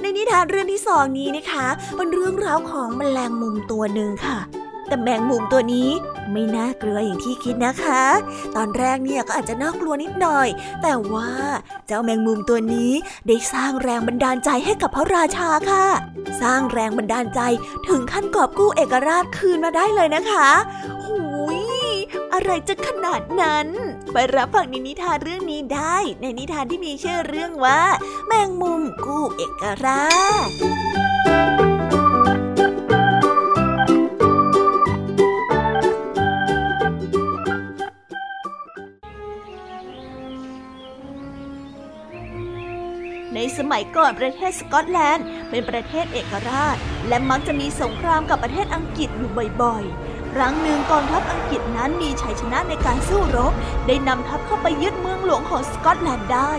[0.00, 4.38] ในนิทานเรื่องที่สองนี้นะคะ เป็นเรื่องราวของแมลงมุมตัวหนึ่งค่ะ
[4.88, 5.90] แต่แมงมุมตัวนี้
[6.32, 8.02] ไม่น่ากลัวอย่างที่คิดนะคะ
[8.56, 10.48] ตอนแรกเนี่ยก็อาจจะน่ากลัวนิดหน่อย
[10.82, 11.30] แต่ว่า
[11.86, 12.92] เจ้าแมงมุมตัวนี้
[13.26, 15.86] ได้สร้างแรงบันดาลใจให้กับพระราชาค่ะ
[16.42, 17.40] สร้างแรงบันดาลใจ
[17.88, 20.48] ถึงขั้นกอบกู้เอกราชคืนมาได้เลยนะคะ
[21.04, 21.20] หู
[21.56, 21.57] ย
[22.40, 23.68] อะไรจะขนาดนั้น
[24.12, 27.80] ไปรับฟังในนิทานเรื่องนี้ได้ ในนิทานที่มีชื่อเรื่องว่า
[28.26, 30.06] แมงมุมกู้เอกรา
[30.46, 30.50] ช
[43.34, 46.76] ในสมัยก่อนประเทศสกอตแลนด์ เป็นประเทศเอกราช
[47.08, 49.30] และมักจะมีสงครามกับประเทศอังกฤษอยู่
[49.62, 53.52] บ่อยๆ ครั้งหนึ่งกองทัพอังกฤษนั้นมีชัยชนะในการสู้รบ
[53.86, 56.52] ได้นำทัพเข้าไปยึดเมืองหลวงของสกอตแลนด์ได้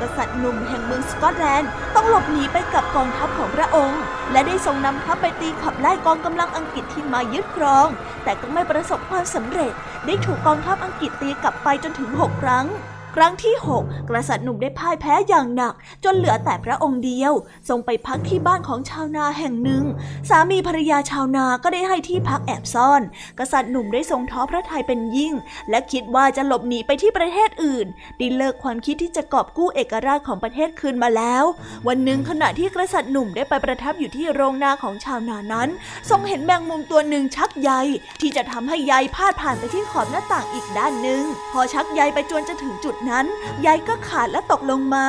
[0.00, 4.00] กษัตริย์หนุ่มแห่งเมืองสกอตแลนด์ต้องหลบหนีไปกับกองทัพของพระองค์
[4.32, 7.88] และได้ทรงนำทัพไปตีขับไล่กองกำลังอังกฤษที่มายึดครอง
[8.24, 9.72] แต่ก็ไม่ประสบความสำเร็จ
[10.06, 12.66] ได้ถูกกองทัพอังกฤษตีกลับไปจนถึงหกครั้ง
[13.18, 15.74] ครั้งที่หกกษัตริย์หนุ่มได้พ่ายแพ้อย่างหนัก
[16.04, 17.32] จนเหลือแต่พระองค์เดียว
[17.68, 19.84] ทรงไปพักที่บ้านของชาวนาแห่งหนึ่ง
[20.28, 23.02] สามีภรรยาชาวนาก็ได้ให้ที่พักแอบซ่อน
[23.38, 25.34] กษัตริย์หนุ่มได้ทรงท้อพระทัยเป็นยิ่ง
[25.70, 27.86] และคิดว่าจะหลบหนีไปที่ประเทศอื่น
[28.18, 31.44] ได้เลิกความคิดที่จะกอบกู้เอกราชของประเทศคืนมาแล้ว
[31.88, 35.68] วันหนึ่งขณะที่กษัตริย์หนุ่มได้ไปประทับอยู่ที่โรงนาของชาวนานั้น
[36.10, 37.70] ทรงเห็นแมงมุมตัวหนึ่งชักใย
[38.20, 43.26] ที่จะทำให้ใยพาดผ่านไปที่ขอบหน้าต่างอีกด้านหนึ่งพอชักใยไปจนจะถึงจุดนั้น
[43.62, 45.06] ใยก็ขาดและตกลงมา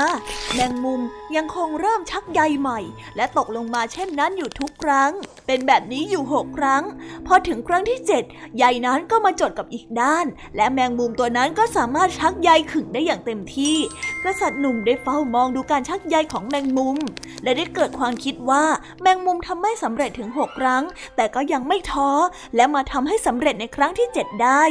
[0.54, 1.02] แมงมุม
[1.36, 2.80] ยังคงเริ่มชักใยใหม่
[3.16, 5.12] และตกลงมาเช่นนั้นอยู่ทุกครั้ง
[5.48, 6.84] เป็นแบบนี้อยู่หกครั้ง
[7.28, 8.24] พอถึงครั้งที่เจ็ด
[8.58, 13.76] ใยนั้นก็มาจดกับอีกด้าน และแมงมุมตัวนั้นก็สามารถชักใยขึงได้อย่างเต็มที่
[14.24, 16.98] กษัตริย์หนุ่มได้เฝ้ามองดูการชักใยของแมงมุม
[17.44, 18.64] และได้เกิดความคิดว่า
[19.02, 20.84] แมงมุมทำไม่สำเร็จถึงหกครั้ง
[21.16, 22.10] แต่ก็ยังไม่ท้อ
[22.56, 24.64] และมาทำให้สำเร็จในครั้งที่เจ็ดได้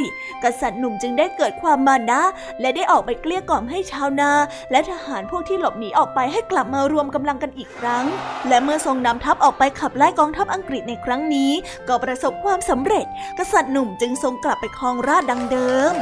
[0.43, 2.21] กษัตริย์หนุ่มจึงได้เกิดความมานะ
[2.61, 4.31] และได้ออกไปเกลี้ยกล่อมให้ชาวนา
[4.71, 8.05] และทหารพวกที่หลบหนีออกไปให้กลับมารวมกำลังกันอีกครั้ง
[8.47, 11.51] และเมื่อทรงนำทัพออกไปขับไล่กองทัพอังกฤษในครั้งนี้
[11.87, 13.05] ก็ประสบความสำเร็จ
[13.39, 15.93] กษัตริย์หนุ่มจึงทรงกลับไปครองราชดังเดิม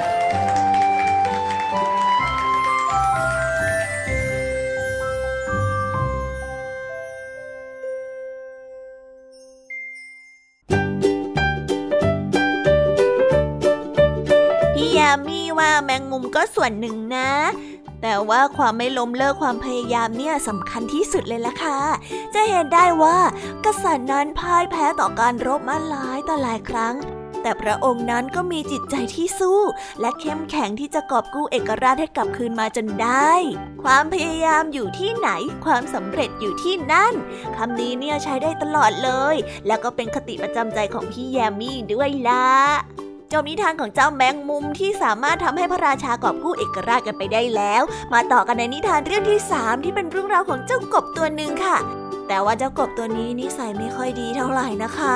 [15.59, 17.31] ว่าแมงมุมก็ส่วนหนึ่งนะ
[18.01, 21.79] แต่ว่าความไม่ล้มเลิกความพยายามเนี่ยสำคัญที่สุดเลยล่ะค่ะ
[22.33, 23.17] จะเห็นได้ว่า
[23.65, 26.95] กษัตริย์นั้นพ่ายแพ้ต่อการรบมาหลายต่อหลายครั้ง
[27.41, 29.59] แต่พระองค์นั้นก็มีจิตใจที่สู้
[30.01, 33.31] และเข้มแข็งที่จะกอบกู้เอกราชให้กลับคืนมาจนได้
[33.83, 35.29] ความพยายามอยู่ที่ไหน
[35.65, 37.13] ความสำเร็จอยู่ที่นั่น
[37.57, 39.35] คำนี้เนี่ยใช้ได้ตลอดเลย
[39.67, 42.47] แล้วก็เป็นคติประจำใจของพี่แยมมี่ด้วยล่ะ
[43.31, 47.83] จบนิทานของเจ้าแมงมุมที่สามารถทำให้พระราชากอบกู้เอกราชกันไปได้แล้ว
[48.13, 51.77] มาต่อกันในนิทานเรื่องที่ 3 ที่เป็นเรื่องราวของเจ้ากบตัวหนึ่งค่ะ
[52.27, 55.15] แต่ว่าเจ้ากบตัวนี้นิสัยไม่ค่อยดีเท่าไหร่นะคะ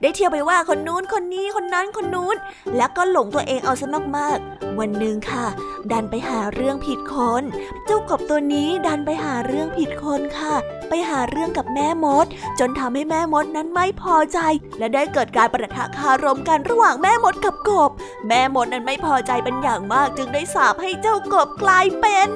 [0.00, 2.36] ได้เที่ยวไปว่าคนนู้นคนนี้คนนั้นคนนู้น
[2.76, 5.46] แล้วก็หลงตัวเองเอาซะมากๆ วันหนึ่งค่ะ
[5.92, 7.42] ดันไปหาเรื่องผิดคน
[7.86, 10.54] เจ้ากบตัวนี้ดันไปหาเรื่องผิดคนค่ะ
[10.88, 12.26] ไปหาเรื่องกับแม่มด
[12.58, 14.38] จนทำให้แม่มดนั้นไม่พอใจ
[14.78, 17.90] และได้เกิดการประทะคารมกันระหว่างแม่มดกับกบ
[18.28, 22.28] แม่มดนั้นไม่พอใจเป็นอย่างมากจึงได้สาปให้เจ้ากบกลายเป็น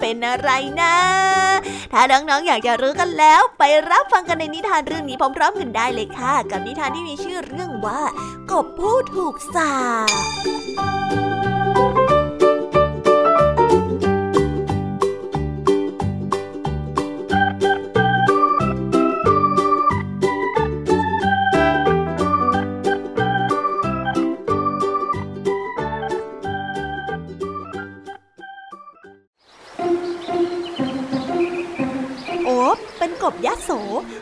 [0.00, 0.50] เป็นอะไร
[0.82, 0.96] นะ
[1.92, 8.00] ถ้าน้องๆอยากจะรู้กันแล้ว ไปรับฟังกันในนิทานเรื่องนี้พร้อมๆกันได้เลยค่ะ กับนิทานที่มีชื่อเรื่องว่า
[8.50, 9.72] กบผู้ถูกสา
[12.05, 12.05] ป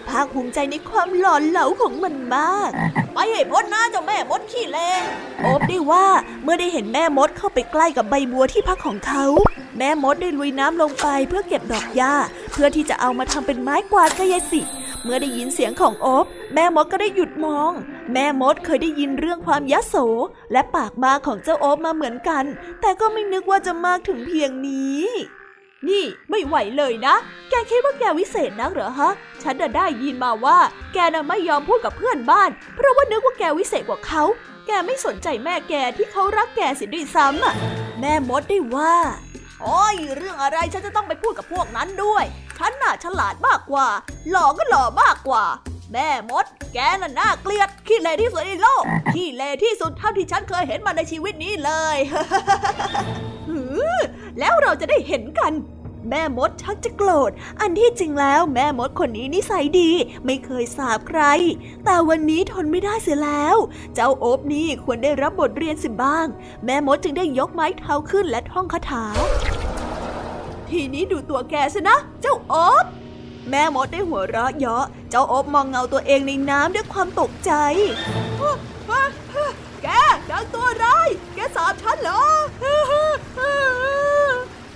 [0.09, 2.71] ภาคภูมิใจในความหล่อเหลาของมันมาก
[3.15, 5.03] ไปให้พ้นนะเจ้าแม่มดขี้เลง
[5.43, 6.07] โอบได้ว่า
[6.43, 9.27] เมื่อได้เห็นแม่มดเข้าไปใกล้กับใบบัวที่พักของเขา
[9.79, 12.15] แม่มดได้ลุยน้ำลงไปเพื่อเก็บดอกหญ้า
[12.53, 17.73] เพื่อที่จะเอามาทำเป็นไม้กวาดกายสิทธิ์เมื่อได้ยินเสียงของโอบแม่มดก็ได้หยุดมอง
[18.13, 19.97] แม่มดเคยได้ยินเรื่องความยะโส
[20.53, 22.45] และปากมาของเจ้าโอบมาเหมือนกัน
[22.81, 25.05] แต่ก็ไม่นึกว่าจะมากถึงเพียงนี้
[25.89, 27.15] นี่ไม่ไหวเลยนะ
[27.51, 30.59] แกคิดว่าแกวิเศษนักเหรอฮะ ฉันน่ะได้ยินมาว่า
[30.95, 34.23] แกน่ะไม่ยอมพูดกับเพื่อนบ้าน เพราะว่านึกว่าแกวิเศษกว่าเขา
[34.67, 37.55] แกไม่สนใจแม่แกที่เขารักแกสิด้วยซ้ำอะ
[38.01, 38.95] แม่มดได้ว่า
[39.63, 42.25] โอ้ยเรื่องอะไรฉันจะต้องไปพูดกับพวกนั้นด้วย
[42.59, 43.87] ฉันน่ะฉลาดมากกว่า
[44.31, 45.45] หล่อก็หล่อมากกว่า
[45.93, 46.45] แม่มด
[46.75, 51.97] แกน่ะน่าเกลียด ขี้เลที่สุดในโลก ขี้เลที่สุดเท่าที่ฉันเคยเห็นมาในชีวิตนี้เลย
[53.95, 53.99] อ
[54.39, 55.53] แล้วเราจะได้เห็นกัน
[56.11, 59.91] แม่มดชักจะโกรธ อันที่จริงแล้วแม่มดคนนี้นิสัยดี
[60.25, 61.23] ไม่เคยสาบใคร
[61.85, 63.57] แต่วันนี้ทนไม่ได้เสียแล้ว
[63.95, 66.27] เจ้าโอบนี่ควรได้รับบทเรียนสิบ้าง
[66.65, 69.05] แม่มดจึงได้ยกไม้เท้าขึ้นและท่องคาถา
[70.71, 72.85] ทีนี้ดูตัวแกซะนะ เจ้าโอบ
[73.51, 77.53] แม่มดได้หัวเราะเยาะ เจ้าโอบมองเงาตัวเองในน้ำด้วยความตกใจ
[79.85, 79.89] แก
[80.31, 82.23] ดังตัวร้ายแกสาบฉันเหรอ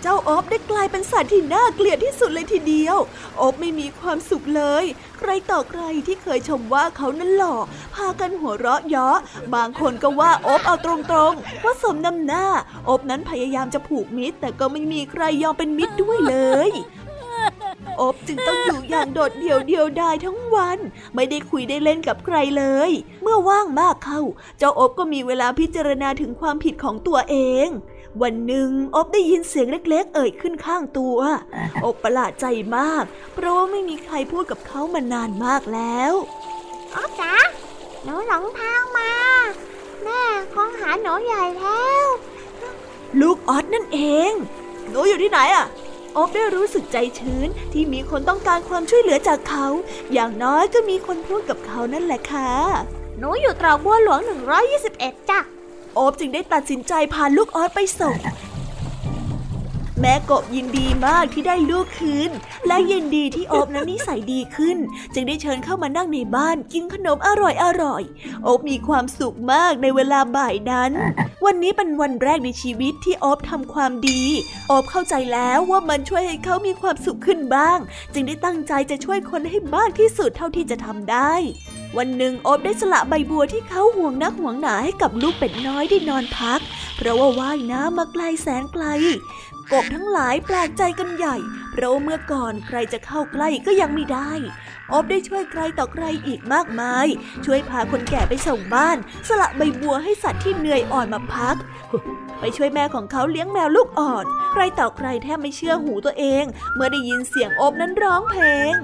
[0.03, 2.97] เจ้าอบได้กลายเป็นสัตว์ที่น่าเกลียดที่สุดเลยทีเดียว
[3.41, 4.85] อบไม่มีความสุขเลย
[5.19, 7.57] ใครต่อใครที่เคยชมว่าเขานั้นหล่อ
[7.95, 9.19] พากันหัวเราะเยาะ
[9.55, 10.93] บางคนก็ว่าอบเอาตร
[11.31, 12.47] งๆว่าสมน้ำหน้า
[12.89, 16.37] อบนั้นพยายามจะผูกมิตร แต่ก็ไม่มีใครยอมเป็นมิตรด้วยเล
[16.69, 16.71] ย
[18.01, 20.79] อบจึงต้องอยู่อย่างโดดเดี่ยวเดียวดายทั้งวัน
[21.15, 22.91] ไม่ได้คุยได้เล่นกับใครเลย
[23.23, 24.21] เมื่อว่างมากเข้า
[24.59, 27.69] เจ้าอบก็มีเวลาพิจารณาถึงความผิดของตัวเอง
[28.23, 31.19] วันหนึ่งอบได้ยินเสียงเล็กๆ เอ่ยขึ้นข้างตัว
[31.85, 32.47] อบประหลาดใจ
[32.77, 36.13] มาก เพราะว่าไม่มีใครพูดกับเขามานานมากแล้ว
[36.95, 37.35] อบจ๋า
[38.05, 39.11] หนูหลงทางมา
[40.05, 40.23] แม่
[40.55, 42.07] คงหาหนูใหญ่แล้ว
[43.21, 44.33] ลูกออสนั่นเอง
[44.91, 45.67] หนูอยู่ที่ไหนอะ
[46.17, 49.67] อบได้รู้สึกใจชื้นที่มีคนต้องการความช่วยเหลือจากเขา
[50.13, 52.51] อย่างน้อยก็มีคนพูดกับเขานั่นแหละค่ะ
[53.19, 54.21] หนูอยู่ตรอกบัวหลวง
[54.75, 55.41] 121จ้ะ
[55.95, 58.17] โอบจึงได้ตัดสินใจพาลูกออสไปส่ง
[60.01, 62.31] แม่กบยินดีมากที่ได้ลูกคืน
[62.67, 64.79] และยินดีที่โอบนั้นนิสัยดีขึ้น
[65.15, 68.03] จึงได้เชิญเข้ามานั่งในบ้านกินขนมอร่อยอร่อย
[68.45, 70.93] โอบมีความสุขมากในเวลาบ่ายนั้น
[71.45, 74.23] วันนี้เป็นวันแรกในชีวิตที่โอบทำความดี
[74.69, 77.79] โอบเข้าใจแล้วว่ามันช่วยให้เขามีความสุขขึ้นบ้าง
[78.13, 81.33] จึงได้ตั้งใจจะช่วยคนให้มากที่สุดเท่าที่จะทำได้
[81.99, 86.61] วันหนึ่งโอบได้สละใบบัวที่เขาห่วงนักห่วงหนาให้กับลูกเป็ดน้อยได้นอนพัก
[86.97, 88.85] เพราะว่าว่ายน้ำมาไกลแสนไกล
[89.73, 91.37] กบทั้งหลายแปลกใจกันใหญ่
[91.73, 94.33] เพราะเมื่อก่อนใครจะเข้าใกล้ก็ยังไม่ได้
[94.93, 97.07] อบได้ช่วยใครต่อใครอีกมากมาย
[97.45, 98.97] ช่วยพาคนแก่ไปส่งบ้าน
[99.29, 101.57] สละใบบัวให้สัตว์ที่เหนื่อยอ่อนมาพัก
[102.41, 108.75] ไปช่วยแม่ของเขาเลี้ยงแมวลูกอ่อน ใครต่อใครแทบไม่เชื่อหูตัวเอง เมื่อได้ยินเสียงอบนั้นร้องเพลง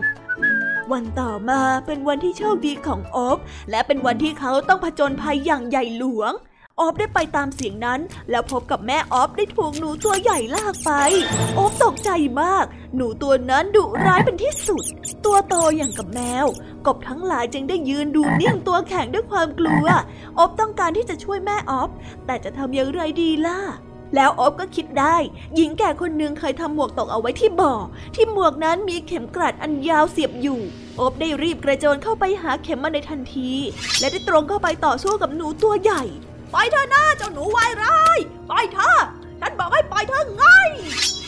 [0.93, 3.39] วันต่อมาเป็นวันที่โชคดีของอบ
[3.71, 6.33] และเป็นวันที่เขาต้องผจญภัยอย่างใหญ่หลวง
[6.81, 10.91] ออฟได้ไปตามเสียงนั้น แล้วพบกับแม่ออฟได้ถูกหนูตัวใหญ่ลากไป
[11.59, 12.11] ออฟตกใจ
[12.43, 12.65] มาก
[12.97, 14.85] หนูตัวนั้นดุร้ายเป็นที่สุด
[15.25, 16.47] ตัวโตอย่างกับแมว
[16.87, 19.87] กบทั้งหลายจึงได้ยืนดูนิ่งตัวแข็งด้วยความกลัว
[20.39, 21.91] ออฟต้องการที่จะช่วยแม่ออฟ
[22.27, 23.61] แต่จะทำอย่างไรดีล่ะ
[24.15, 25.17] แล้วออฟก็คิดได้
[25.55, 27.75] หญิงแก่คนหนึ่งเคยทำหมวกตกเอาไว้ที่บ่อ
[28.15, 30.61] ที่หมวกนั้นมีเข็มกลัดอันยาวเสียบอยู่
[31.01, 33.51] อบได้รีบกระโจนเข้าไปหาเข็มมาในทันที
[34.01, 36.05] และได้ตรงเข้าไปต่อสู้กับหนูตัวใหญ่
[36.55, 39.01] ไปเถอะนะเจ้าหนูวายร้าย ไปเถอะ
[39.47, 40.45] ฉันบอกให้ปล่อยเธอไง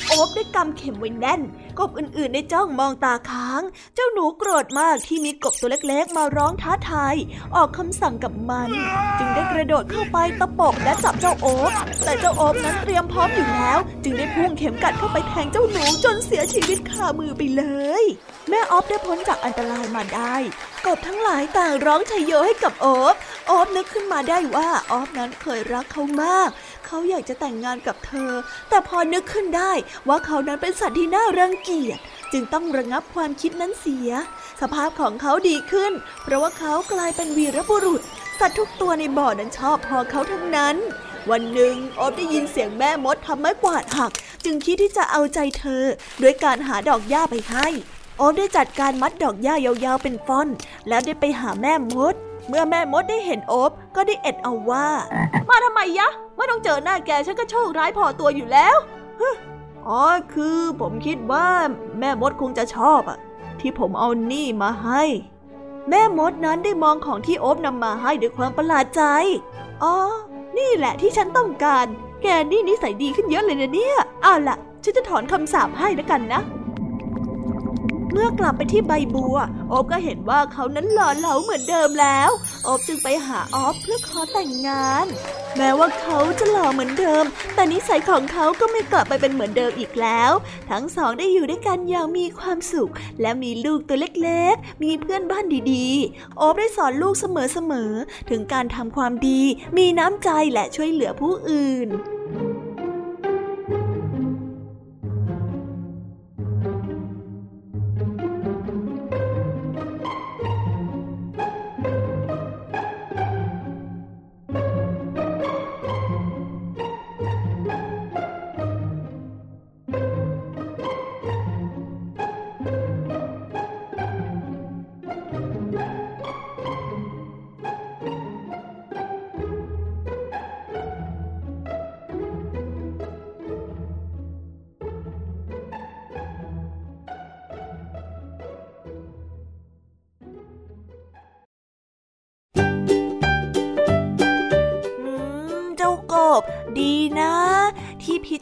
[0.08, 1.40] โอบได้กำเข็มไว้แน่น
[1.78, 3.62] กบอื่นๆได้จ้องมองตาค้าง
[3.94, 7.14] เจ้าหนูโกรธมากที่มีกบตัวเล็กๆ มาร้องท้าทาย
[7.54, 8.68] ออกคำสั่งกับมัน
[9.18, 11.70] จึงได้กระโดดเข้าไปตะปบและจับเจ้าโอบ
[12.04, 17.62] แต่เจ้าโอบนั้นเตรียมพร้อมอยู่แล้ว จึงได้พุ่งเข็มกัดเข้าไปแทงเจ้าหนูจนเสียชีวิตคามือไปเล
[18.02, 18.04] ย
[18.48, 20.34] แม่ออฟได้พ้นจากอันตรายมาได้
[20.86, 23.14] กบทั้งหลายต่างร้องชัยโยให้กับโอบ
[23.50, 26.48] ออฟนึกขึ้นมาได้ว่าออฟนั้นเคยรักเขามาก
[26.86, 28.32] เขาอยากจะแต่งงานกับเธอ
[28.68, 29.72] แต่พอนึกขึ้นได้
[30.08, 31.98] ว่าเขานั้นเป็นสัตว์ที่น่ารังเกียจ
[32.32, 34.10] จึงต้องระงับความคิดนั้นเสีย
[34.60, 38.00] สภาพของเขาดีขึ้น เพราะว่าเขากลายเป็นวีรบุรุษ
[38.38, 40.76] สัตว์ทุกตัวในบ่อนั้นชอบพอเขาทั้งนั้น
[41.30, 44.12] วันหนึ่งออฟได้ยินเสียงแม่มดทำไม้กวาดหัก
[44.44, 45.84] จึงคิดที่จะเอาใจเธอ
[46.22, 47.66] ด้วยการหาดอกหญ้าไปให้
[48.20, 50.48] ออฟได้จัดการมัดดอกหญ้ายาวๆเป็นฟ่อน
[50.88, 52.14] แล้วได้ไปหาแม่มด
[52.48, 54.86] เมื่อแม่มดได้เห็นโอบก็ได้เอ็ดเอาว่า
[55.48, 58.76] มาทำไมยะไม่ต้องเจอหน้าแกฉันก็โชคร้ายพอตัวอยู่แล้ว
[59.88, 60.02] อ๋อ
[60.34, 61.48] คือผมคิดว่า
[61.98, 63.18] แม่มดคงจะชอบอะ
[63.60, 65.02] ที่ผมเอานี่มาให้
[65.90, 69.02] แม่มดนั้นได้มองของที่โอบนำมาให้ด้วยความประหลาดใจ
[69.82, 69.94] อ๋อ
[70.58, 71.86] นี่แหละที่ฉันต้องการ
[72.22, 76.40] แกนี่นิสัยดีขึ้นเยอะเลยนะเนี่ยเอาล่ะ ฉันจะถอนคำสาปให้แล้วกันนะ
[78.18, 79.36] เมื่อกลับไปที่ใบบัว
[79.68, 82.30] โอบก็เห็นว่าเขานั้นหล่อเหลาเหมือนเดิมแล้ว
[82.64, 85.06] โอบจึงไปหาออฟเพื่อขอแต่งงาน
[85.56, 87.24] แม้ว่าเขาจะหล่อเหมือนเดิม
[87.54, 90.32] แต่นิสัยของเขาก็ไม่กลับไปเป็นเหมือนเดิมอีกแล้ว
[90.70, 99.40] ทั้งสองได้อยู่ด้วยกันอย่างมีความสุข และมีลูกตัวเล็กๆ มีเพื่อนบ้านดีๆ โอบได้สอนลูกเสมอๆ ถึงการทำความดี
[99.76, 101.90] มีน้ำใจและช่วยเหลือผู้อื่น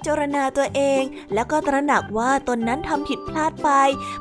[0.06, 1.02] จารณาตัวเอง
[1.34, 3.70] แล้วก็ตระหนักว่าตนนั้นทำผิดพลาดไป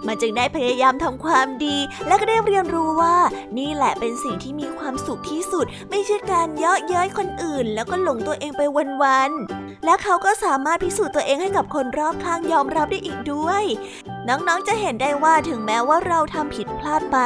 [0.05, 3.17] มันจึงได้พยายามทำความดี และก็ได้เรียนรู้ว่า
[3.57, 8.61] นี่แหละเป็นสิ่งที่มีความสุขที่สุด ไม่ใช่การเยาะเย้ยคนอื่น แล้วก็หลงตัวเองไป
[9.03, 13.63] วันๆและเขาก็สามารถพิสูจน์ตัวเองให้กับคนรอบข้างยอมรับได้อีกด้วย
[14.29, 17.17] น้องๆจะเห็นได้ว่าถึงแม้ว่าเราทำผิดพลาดไป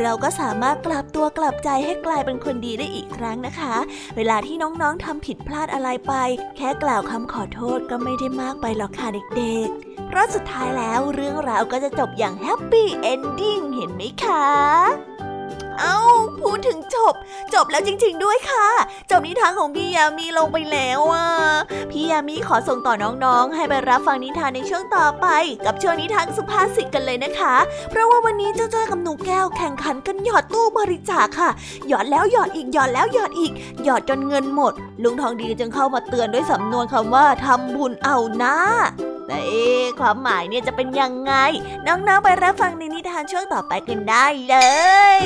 [0.00, 3.76] เราก็สามารถกลับตัวกลับใจให้กลายเป็นคนดีได้อีกครั้งนะคะ
[4.16, 6.14] เวลาที่น้องๆทำผิดพลาดอะไรไป
[6.56, 14.44] แค่กล่าวคำขอโทษก็ไม่ได้มากไปหรอกค่ะเด็กๆ เพราะสุดท้ายแล้วเรื่องราวก็จะจบอย่าง happy ending เห็นไหมคะ
[15.80, 15.98] เอ้า
[16.40, 17.14] พูดถึงจบ
[17.54, 18.66] จบแล้วจริง ๆ ด้วยค่ะ
[19.10, 21.26] จบนิทานของพี่ยามีลงไปแล้วอะ
[21.90, 22.94] พี่ยามีขอส่งต่อ
[23.24, 25.26] น้องๆ ให้ไปรับฟังนิทานในช่วงต่อไป
[25.66, 27.54] กับช่วงนิทานสุภาษิตกันเลยนะคะ
[27.90, 31.50] เพราะว่าวันนี้เจ้าจ้อยกับหนูแก้วแข่งขันกันหยอดตู้บริจาคค่ะ
[31.88, 33.52] หยอดแล้วหยอดอีกหยอดแล้วหยอดอีก
[33.84, 34.72] หยอดจนเงินหมด
[35.02, 38.56] ลุงทองดีจึงเข้ามาเตือนด้วยสำนวนคำว่าทำบุญเอานะ
[39.26, 39.66] แต่เอ๊
[40.00, 41.32] ความหมายเนี่ยจะเป็นยังไง
[41.86, 44.56] น้องๆไปรับฟังในนิทานช่วงต่อไปกันได้เล
[45.18, 45.20] ย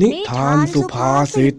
[0.00, 1.54] นิทานสุภาษิต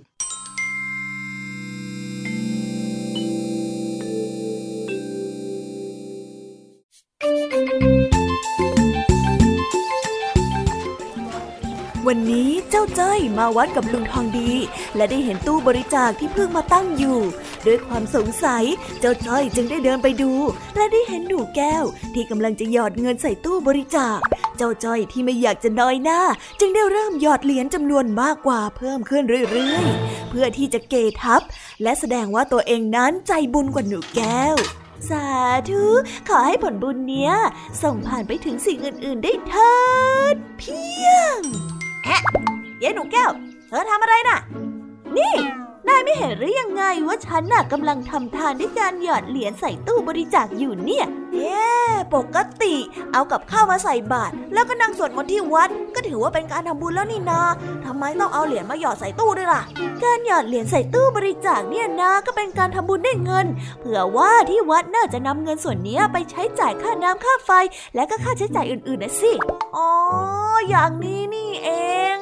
[13.37, 14.51] มาวัดกับลุงทองดี
[14.95, 17.19] และได้เห็นตู้บริจาคที่เพิ่งมาตั้งอยู่
[17.65, 18.63] ด้วยความสงสัย
[18.99, 20.31] เจ้าจ้อยจึงได้เดินไปดู
[20.75, 24.19] และได้เห็นหนูแก้ว ที่กำลังจะหยอดเงินใส่ตู้บริจาค
[24.57, 26.21] เจ้าจ้อยที่ไม่อยากจะน้อยหน้า
[26.59, 31.41] จึงได้เริ่มหยอดเหรียญจำนวนมากกว่าเพิ่มขึ้นเรื่อยๆ เพื่อที่จะเกทับ
[31.83, 34.55] และแสดงว่าตัวเองนั้นใจบุญกว่าหนูแก้ว
[35.09, 35.27] สา
[35.69, 35.85] ธุ
[36.29, 37.33] ขอให้ผลบุญเนี้ย
[37.83, 39.75] ส่งผ่านไปถึงสิ่งอื่น ๆ ได้เถิ
[40.33, 41.37] ดเพียง
[42.05, 42.21] แอะ
[42.85, 43.31] เย้หนูแก้ว
[43.67, 44.39] เธอทำอะไรน่ะ
[45.17, 45.35] นี่
[45.87, 51.55] นายไม่เห็นหรือยังไงว่าฉันน่ะกำลังทำทานด้วยการหยอดเหรียญใส่ตู้บริจาคอยู่เนี่ยเอ๊
[52.15, 52.75] ปกติ
[53.11, 57.41] เอากับข้าวมาใส่บาตรแล้วก็นั่งสวดมนต์ที่วัด ก็ถือว่าเป็นการทำบุญแล้วนี่นา
[57.85, 59.61] ทำไมต้องเอาเหรียญมาหยอดใส่ตู้ด้วยล่ะ
[60.03, 63.45] การหยอดเหรียญใส่ตู้บริจาคเนี่ยนะก็เป็นการทำบุญได้เงิน
[63.79, 67.51] เผื่อว่าที่วัดน่าจะนำเงินส่วนนี้ไปใช้จ่ายค่าน้ำค่าไฟ
[67.95, 69.31] และก็ค่าใช้จ่ายอื่นๆนะสิ
[69.75, 69.89] อ๋อ
[70.69, 71.69] อย่างนี้นี่เอ
[72.15, 72.17] ง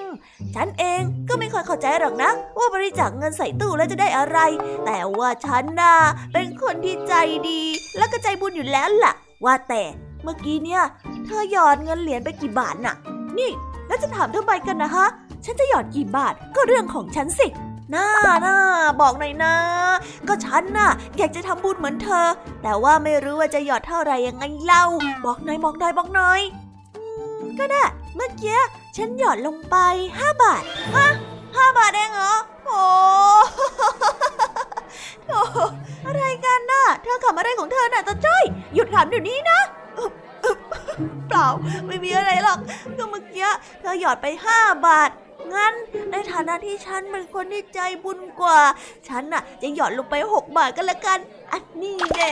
[0.55, 4.39] ฉันเองก็ไม่ค่อยเข้าใจหรอกนะ ว่าบริจาคเงินใส่ตู้แล้วจะได้อะไร
[4.85, 5.95] แต่ว่าฉันน่ะ
[6.33, 7.13] เป็นคนที่ใจ
[7.49, 7.61] ดี
[7.97, 9.13] และก็ใจบุญอยู่แล้วล่ะ
[9.45, 9.83] ว่าแต่
[10.23, 10.83] เมื่อกี้เนี่ย
[11.25, 12.95] เธอหยอดเงินเหรียญไปกี่บาทน่ะ
[13.37, 13.51] นี่
[13.87, 15.07] แล้วจะถามทำไมกันนะฮะ
[15.45, 17.47] ฉันจะหยอดกี่บาทก็เรื่องของฉันสิ
[17.93, 18.07] น่า
[18.45, 18.57] น่า
[19.01, 19.53] บอกหน่อยนะ
[20.27, 22.27] ก็ฉันน่ะ อยากจะทำบุญเหมือนเธอ
[22.63, 24.85] แต่ว่าไม่รู้ว่าจะหยอดเท่าไหร่ยังไงเล่า
[25.25, 26.41] บอกหน่อยบอกหน่อยบอกหน่อย
[27.59, 27.83] ก็ได้
[28.15, 28.59] เมื่อกี้
[28.97, 29.75] ฉันหยอดลงไป
[30.17, 30.63] ห้าบาท
[30.95, 31.07] ฮะ
[31.55, 32.35] ห้าบาทเองเหรอ
[32.65, 35.57] โอ้โห
[36.07, 38.43] อะไรกันน่ะ เธอขำอะไรของเธอน่ะตาจ้อย
[38.73, 39.59] หยุดขำเดี๋ยวนี้นะ
[41.27, 41.47] เปล่า
[41.87, 42.59] ไม่มีอะไรหรอก
[42.97, 43.47] ก็เมื่อกี้
[43.81, 45.09] เธอหยอดไปห้าบาท
[45.53, 45.73] งั้น
[46.11, 48.59] ในฐานะที่ฉันเป็นคนที่ใจบุญกว่า
[49.07, 51.19] ฉันน่ะ จะหยอดลงไปหกบาทกันละกัน
[51.51, 52.31] อันนี้แน่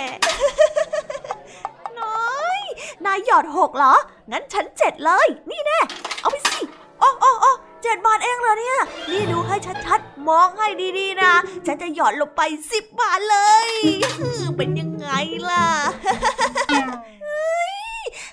[3.06, 3.96] นายหยอดหกเหรอ
[4.32, 5.80] งั้นฉันเจ็ดเลย นี่แน่
[6.22, 6.60] เอาไปสิ
[7.00, 7.52] โอ้โอ้โอ้
[7.84, 8.80] เจ็ดบาทเองเหรอเนี่ย
[9.12, 9.56] นี่ดูให้
[9.86, 10.68] ชัดๆ มองให้
[11.00, 11.32] ดีๆนะ
[11.66, 12.42] ฉันจะหยอดลงไป
[12.72, 13.70] สิบบาทเลย
[14.58, 15.10] เป็นยังไง
[15.50, 15.66] ล่ะ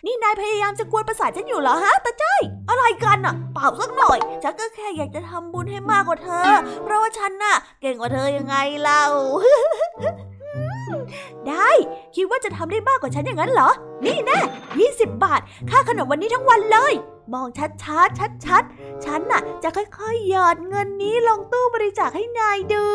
[0.06, 6.44] นี่นายพยายามจะกวนประสาทฉันอยู่เหรอฮะตาจ้อยอะไรกันอะเปล่าสักหน่อย ฉันก็แค่อยากจะทำบุญให้มากกว่าเธอ
[6.84, 9.04] เพราะว่าฉันน่ะ เก่งกว่าเธอยังไงเล่า
[11.48, 11.70] ได้
[12.14, 13.70] คิดว่าจะทำได้มากกว่าฉันอย่างนั้นเหรอ
[14.04, 14.40] นี่แน่
[14.78, 16.94] 20บบาท ค่าขนมวันนี้ทั้งวันเลย
[17.34, 18.62] มองชัดชัดชัดชัด
[19.04, 22.86] ฉันน่ะ จะค่อยๆ หยอดเงินนี้ลงตู้บริจาคให้นายดู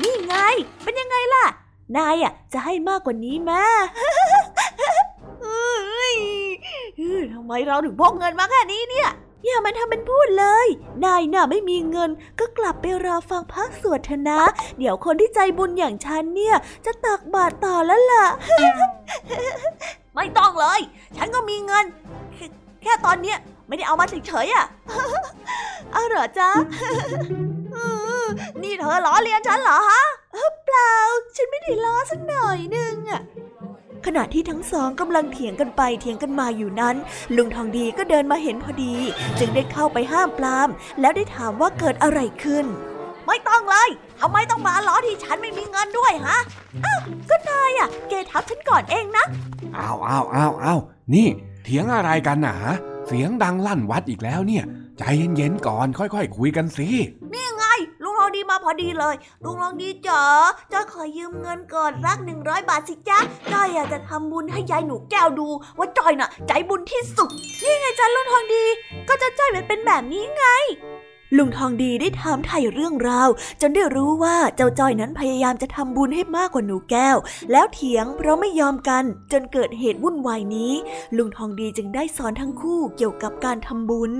[0.00, 0.34] นี่ไง
[0.82, 1.44] เป็นยังไงล่ะ
[1.96, 3.64] นายอะ จะให้มากกว่านี้แม่
[3.96, 4.12] เฮ้
[6.12, 6.14] ย
[6.96, 9.10] เฮ้ยทำไมเราถึงพกเงินมาแค่นี้เนี่ย
[9.46, 10.66] อย่ามันทำเป็นพูดเลย
[11.04, 14.38] นายน่ะไม่มีเงิน ก็กลับไปรอฟังพักสวดเถนะ
[14.78, 18.26] เดี๋ยวคนที่ใจบุญอย่างฉันเนี่ย จะตักบาตรต่อแล้วล่ะ
[20.14, 20.80] ไม่ต้องเลย
[21.16, 21.84] ฉันก็มีเงิน
[22.82, 24.66] แค่ตอนเนี้ยไม่ได้เอามาเฉยๆอะ
[25.92, 26.50] เอาเหรอจ๊ะ
[28.62, 30.92] นี่เธอล้อเลียนฉันเหรอฮะเอ้อเปล่า
[31.36, 33.20] ฉันไม่ได้ล้อสักหน่อยนึงอะ
[34.06, 36.96] ขณะที่ทั้งสองกำลังเถียงกันไปเถียงกันมาอยู่นั้น
[37.36, 38.94] ลุงทองดีก็เดินมาเห็นพอดี
[39.38, 40.68] จึงได้เข้าไปห้ามปราม
[41.00, 42.66] แล้วได้ถามว่าเกิดอะไรขึ้น
[43.26, 43.90] ไม่ต้องเลย
[44.20, 46.38] ทำไมต้องมาล้อที่ฉันไม่มีเงินด้วยฮะ
[46.84, 49.24] อ้าวก็นายอะ เกทับฉันก่อนเองนะ
[49.76, 50.80] อ้าวอ้าวอ้าวอ้าว
[51.14, 51.26] นี่
[51.64, 52.56] เถียงอะไรกันหนา
[53.06, 54.64] เสียงดังลั่นวัดอีกแล้วเนี่ย
[54.98, 55.02] ใจ
[55.36, 56.88] เย็นๆก่อน ค่อยๆคุยกันสิ
[57.34, 57.45] นี่ไงลุงท
[58.26, 59.14] องดีมาพอดีเลย
[59.44, 60.22] ลุงทองดีจ๋า
[60.72, 63.18] จ้อยขอยืมเงินก่อนรักหนึ่งร้อยบาทสิจ้า
[63.52, 65.48] จ้อยอยากจะทำบุญให้ยายหนูแก้วดู
[65.78, 67.30] ว่าจ้อยน่ะ ใจบุญที่สุด
[67.62, 68.64] นี่ไงจ้าลุงทองดี
[69.08, 70.46] ก็จะจ้อยมันเป็นแบบนี้ไง
[71.36, 73.28] ลุงทองดีได้ถามไถ่เรื่องราว
[73.60, 77.16] จนได้รู้ว่าเจ้าจ้อยนั้นพยายามจะทำบุญให้มากกว่าหนูแก้ว
[77.52, 80.72] แล้วเถียงเพราะไม่ยอมกัน จนเกิดเหตุวุ่นวายนี้
[81.16, 84.12] ลุงทองดีจึงได้สอนทั้งคู่เกี่ยวกับการทำบุญ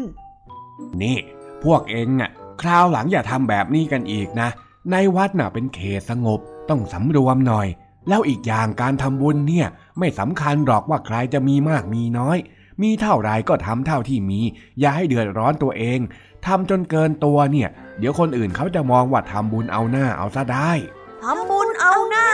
[1.02, 1.16] นี่
[1.64, 2.30] พวกเองอะ
[2.62, 4.48] คราวหลังอย่าทำแบบนี้กันอีกนะ
[4.90, 6.40] ในวัดน่ะเป็นเขตสงบ
[6.70, 7.68] ต้องสำรวมหน่อย
[8.08, 9.66] แล้วอีกอย่างการทำบุญเนี่ย
[9.98, 12.38] ไม่สำคัญหรอกว่าใครจะมีมากมีน้อย
[12.82, 14.40] มีเท่าไรก็ทำเท่าที่มี
[14.80, 15.98] อย่าให้เดือดร้อนตัวเอง
[16.46, 20.70] ทำจนเกินตัวเนี่ย เดี๋ยวคนอื่นเขาจะมองว่าทำบุญเอาหน้าเอาซะได้
[21.24, 22.28] ทำบุญเอาหน้า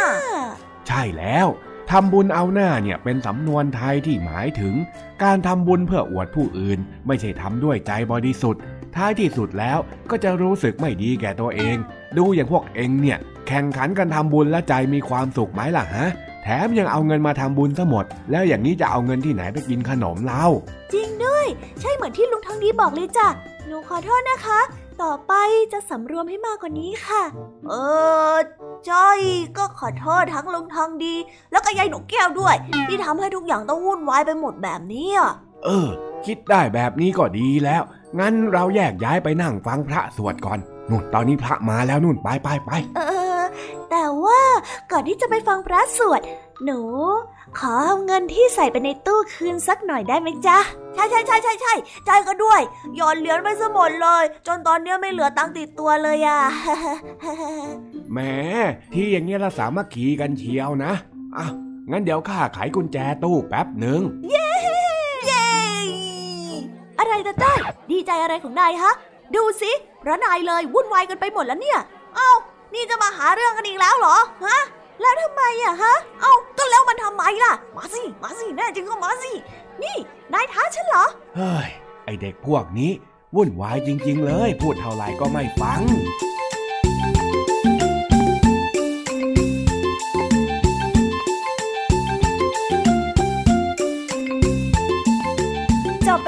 [0.87, 1.47] ใช่แล้ว
[1.91, 4.75] ทำบุญเอาหน้าเนี่ยเป็นสำนวนไทยที่หมายถึง
[5.23, 8.63] การทำบุญเพื่ออวดผู้อื่น ไม่ใช่ทำด้วยใจบริสุทธิ์
[8.97, 9.79] ท้ายที่สุดแล้ว
[10.11, 11.77] ก็จะรู้สึกไม่ดีแก่ตัวเอง
[12.19, 13.19] ดูอย่างพวกเองเนี่ย
[13.49, 16.07] แข่งขันกันทำบุญและใจมีความสุขไหมล่ะฮะ
[16.43, 20.47] แถมยังเอาเงินมาทำบุญซะหมด แล้วอย่างนี้จะเอาเงินที่ไหนไปกินขนมเล่า
[20.93, 21.47] จริงด้วย
[21.81, 23.29] ใช่เหมือนที่ลุงทองดีบอกเลยจ้ะ
[23.67, 24.61] หนูขอโทษนะคะ
[25.03, 25.33] ต่อไป
[25.73, 27.23] จะสำรวมให้มากกว่านี้ค่ะ
[27.69, 27.73] เอ
[28.35, 28.37] อ
[28.89, 29.21] จ้อย
[29.59, 31.15] ก็ขอโทษทั้งลุงทองดี
[31.53, 32.55] แล้วก็ยายหนูแก้วด้วย
[32.89, 35.31] ที่ทำให้ทุกอย่างต้องวุ่นวายไปหมดแบบนี้อะ
[35.65, 35.89] เออ
[36.27, 37.83] คิดได้แบบนี้ก็ดีแล้ว
[38.19, 40.59] งั้นเราแยกย้ายไปนั่งฟังพระสวดก่อน
[40.91, 43.01] นู่นตอนนี้พระมาแล้วนู่นไปไปไปเอ
[43.41, 43.43] อ
[43.91, 44.41] แต่ว่า
[44.91, 46.21] ก่อนที่จะไปฟังพระสวด
[46.65, 46.81] หนู
[47.59, 50.59] ขอเอาเงินที่ใส่ไปในตู้คืนสักหน่อยได้ไหมจ๊ะ
[50.95, 51.75] ใช่ใช่ใช่ใช่ใช่
[52.07, 52.61] ใจก็ด้วย
[52.95, 56.41] โยนเหรียญไปซะหมดเลย จนตอนเนี้ยไม่เหลือตังค์ติดตัวเลยอะ
[58.13, 58.19] แหม
[58.95, 60.93] ที่อย่างเงี้ยเราสามัคคีกันเชียวนะ
[61.37, 61.47] อะ
[61.91, 64.01] งั้นเดี๋ยวข้าไขกุญแจตู้แป๊บหนึ่ง
[64.31, 64.53] เย้
[67.03, 67.59] อะไรนะจ้อย
[67.91, 68.95] ดีใจอะไรของนายฮะ
[69.37, 69.73] ดูสิ
[70.03, 71.79] พระนายเลยวุ่นวายกันไปหมดแล้วเนี่ย
[72.17, 72.31] เอ้า
[72.75, 74.59] นี่จะมาหาเรื่องกันอีกแล้วเหรอ ฮะ
[75.01, 79.33] แล้วทำไมอะฮะ เอ้า ก็แล้วมันทำไมล่ะ มาสิ มาสิ แน่จริงก็มาสิ
[79.83, 79.97] นี่
[80.35, 81.05] นายท้าฉันเหรอ
[81.37, 81.69] เฮ้ย
[82.05, 82.91] ไอเด็กพวกนี้
[83.37, 85.81] วุ่นวายจริง ๆ เลย พูดเท่าไหร่ก็ไม่ฟัง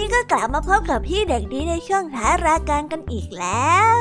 [0.00, 3.96] นี้ก็กลับมาพบกับพี่เด็กดีในช่วงท้ายรายการกันอีกแล้ว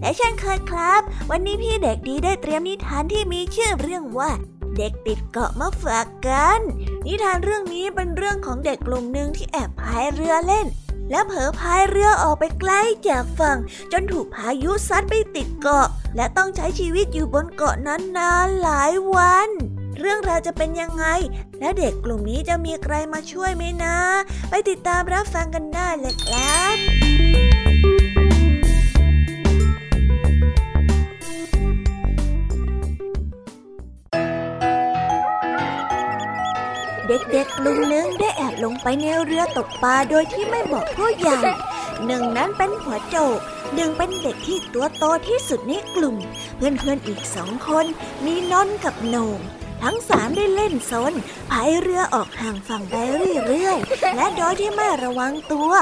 [0.00, 4.30] และเช่นเคยครับ วันนี้พี่เด็กดีได้เตรียมนิทานที่มีชื่อเรื่องว่า
[4.78, 6.60] เด็กติดเกาะมาฝากกัน
[7.06, 10.66] นิทานเรื่องนี้เป็นเรื่องของเด็กกลุ่มหนึ่งที่แอบพายเรือเล่น
[11.10, 12.72] และเผลอพายเรือออกไปไกล
[13.08, 13.58] จากฝั่ง
[13.92, 19.50] จนถูกพายุซัดไปติดเกาะ และต้องใช้ชีวิตอยู่บนเกาะนั้นนานหลายวัน
[19.98, 21.04] เรื่องราวจะเป็นยังไง
[21.62, 23.96] และเด็กกลุ่มนี้จะมีใครมาช่วยไหมนะ
[24.50, 26.76] ไปติดตามรับฟังกันได้เลยครับ
[37.08, 41.40] เด็กๆกลุ่มหนึ่งได้แอบลงไปในเรือตกปลาโดยที่ไม่บอกผู้ใหญ่
[42.06, 43.38] หนึ่งนั้นเป็นหัวโจก
[43.74, 46.16] หนึ่งเป็นเด็กที่ตัวโตที่สุดในกลุ่ม
[46.56, 47.86] เพื่อนๆอีกสองคน
[48.24, 49.40] มีนนท์กับโหนง
[49.82, 51.12] ทั้งสามได้เล่นซน
[51.50, 52.94] พายเรือออกห่างฝั่งไป
[53.46, 55.72] เรื่อยๆ และโดยที่ไม่ระวังตัว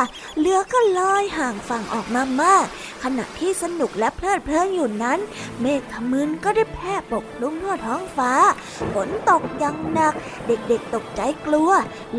[0.40, 2.66] เรือก็ลอยห่างฝั่งออกมามาก
[3.04, 5.18] ขณะที่สนุกและเพลิดเพลินอยู่นั้น
[5.60, 8.32] เมฆขมึนก็ได้แผ่ปกคลุมทั่วท้องฟ้า
[8.94, 10.14] ฝนตกอย่างหนัก
[10.46, 11.70] เด็กๆตกใจกลัว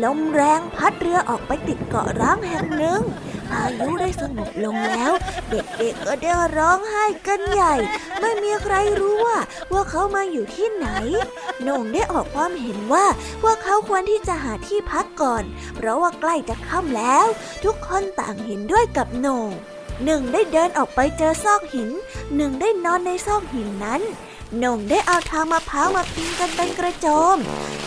[0.04, 3.00] ลมแรงพัดเรือออกไปติดเกาะร้างแห่งหนึ่ง
[3.52, 5.12] พายุได้สงบลงแล้ว
[5.50, 7.74] เด็กๆก็ได้ร้องไห้กันใหญ่
[8.20, 9.38] ไม่มีใครรู้ว่า
[9.72, 10.88] ว่าเขามาอยู่ที่ไหน
[11.62, 13.06] โหน่งได้ออกความเห็นว่า
[13.42, 15.44] พวกเขาควรที่จะหาที่พักก่อน
[15.74, 17.26] เพราะว่าใกล้จะค่ำแล้ว
[17.64, 19.50] ทุกคนต่างเห็นด้วยกับโหน่ง
[20.04, 21.90] หนึ่งได้เดินออกไปเจอซอกหิน
[22.36, 24.00] หนึ่งได้นอนในซอกหินนั้น
[24.60, 27.36] หน่งได้เอาทางมะพร้าวมาพิงกันเป็นกระโจม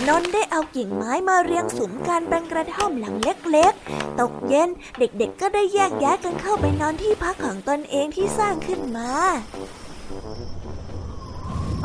[0.08, 9.12] นนได้เอากิ่งไม้มาเรียงสุมกันเป็นกระท่อมหลังเล็กๆ ตกเย็นเด็กๆก็ได้แยกย้ายกันเข้าไปนอนที่พักของตนเองที่สร้างขึ้นมา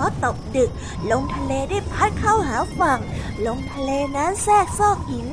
[0.02, 0.70] พอตกดึก
[1.10, 3.00] ลมทะเลได้พัดเข้าหาฝั่ง
[3.46, 5.28] ลมทะเลนั้นแทรกซอกหิน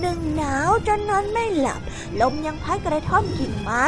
[0.00, 1.80] หนึ่งหนาวจนนอนไม่หลับ
[2.20, 3.84] ลมยังพัดกระท่อมกิ่งไม้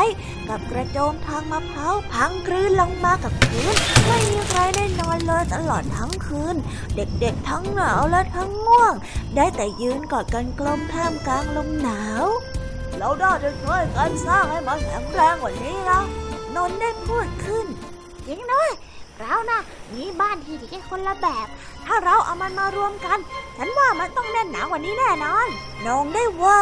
[0.49, 3.74] กับกระโจมทางมะพร้าวพังคลื่นลงมากับพื้น
[4.07, 6.57] ไม่มีใครได้นอนเลยตลอดทั้งคืน
[6.97, 8.95] เด็กๆทั้งหนาวและทั้งง่วง
[9.37, 12.24] ได้แต่ยืนกอดกันกลมท่ามกลางลมหนาว
[12.99, 16.01] เราได้จะช่วยกันสร้างให้มันแข็งแรงกว่านี้นะ
[16.57, 17.66] นนได้พูดขึ้น
[18.26, 18.70] จริงด้วย
[19.21, 19.61] เรานะ
[19.95, 21.47] มีบ้านที่ดีกันคนละแบบ
[21.87, 23.19] ถ้าเราเอามันมารวมกัน
[23.57, 25.49] ฉันว่ามันต้องแน่นหนากว่านี้แน่นอน
[25.87, 26.61] น้องได้ว่า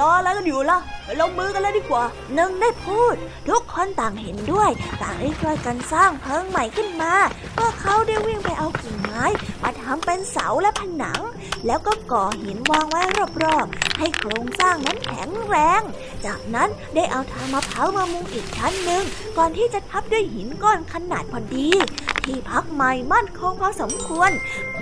[0.00, 3.14] รออะไรกันอยู่ล่ะไปลงมือกันเลยดีกว่าหนึ่งได้พูด
[3.48, 4.70] ทุกคนต่างเห็นด้วย
[5.02, 7.14] ต่างได้ช่วยกันสร้างเพิงใหม่ขึ้นมา
[7.56, 9.24] พวกเขาได้วิ่งไปเอากิ่งไม้
[9.62, 11.20] มาทำเป็นเสาและผนัง
[11.66, 13.02] แล้วก็ก่อหินวางไว้
[13.42, 15.82] รอบๆให้โครงสร้างนั้นแข็งแรง
[16.26, 19.04] จากนั้นได้เอาทางมะพร้าวมามุงอีกชั้นหนึ่ง
[19.38, 21.68] ก่อนที่จะทับด้วยหินก้อนขนาดพอดี
[22.26, 24.30] ที่พักใหม่มั่นคงพอสมควร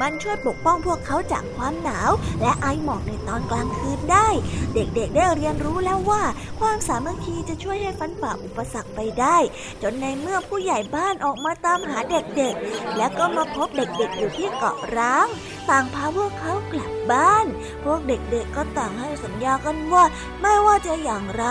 [0.01, 2.11] มันช่วยปกป้องพวกเขาจากความหนาว
[2.41, 4.29] และไอหมอกในตอนกลางคืนได้
[4.75, 6.23] เด็กๆได้เรียนรู้แล้วว่า
[6.61, 9.37] ความสามัคคีจะช่วยให้ฟันฝ่าอุปสรรคไปได้
[9.83, 15.27] จนในเมื่อผู้ใหญ่บ้านออกมาตามหาเด็กๆ และก็มาพบเด็กๆอยู่ที่เกาะร้าง
[15.71, 17.47] ต่างพาพวกเขากลับบ้าน
[17.85, 20.05] พวกเด็กๆก็ต่างให้สัญญากันว่า
[20.41, 21.45] ไม่ว่าจะอย่างไร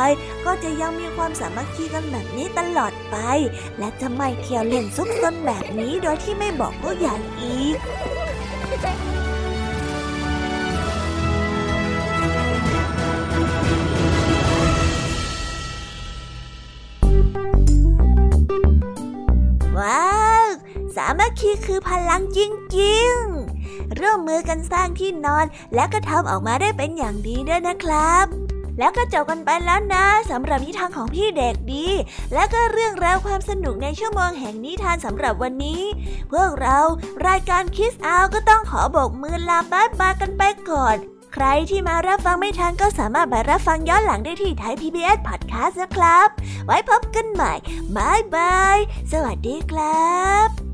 [0.46, 3.18] ก็จะยังมีความสามัคคีกันแบบนี้ตลอดไป
[3.80, 7.78] และจะไม่เที่ยวเล่นซุกซนแบบนี้โดยที่ไม่บอกผู้ใหญ่อีก
[19.78, 20.14] ว้า
[20.46, 20.48] ว
[20.96, 22.40] สามัคคีคือพลังจ
[22.78, 23.49] ริง ๆ
[24.00, 28.28] ร่วมมือกันสร้างที่นอน และก็ทำออกมาได้เป็นอย่างดีด้วยนะครับ
[28.80, 31.88] แล้วก็จบกันไปแล้วนะสำหรับนิทานของพี่เด็กดี
[32.34, 35.82] และก็เรื่องราวความสนุกในชั่วโมงแห่งนิทานสำหรับวันนี้
[36.32, 36.78] พวกเรา
[37.28, 40.98] รายการคิสอาก็ต้องขอบอกมือลาบายบายกันไปก่อน
[41.34, 46.28] ใครที่มารับฟังไม่ทันก็สามารถไปรับฟังย้อนหลังได้ที่ไทย PBS Podcast นะครับ
[46.66, 47.54] ไว้พบกันใหม่
[47.98, 48.78] บายบาย
[49.12, 50.18] สวัสดีครั
[50.48, 50.69] บ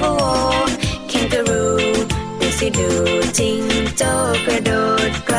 [0.00, 0.12] โอ้
[1.10, 1.64] คิงกระรู
[2.40, 2.90] ดูสิดู
[3.38, 3.62] จิง
[3.98, 4.10] โจ้
[4.46, 4.70] กระโด
[5.10, 5.38] ดไกล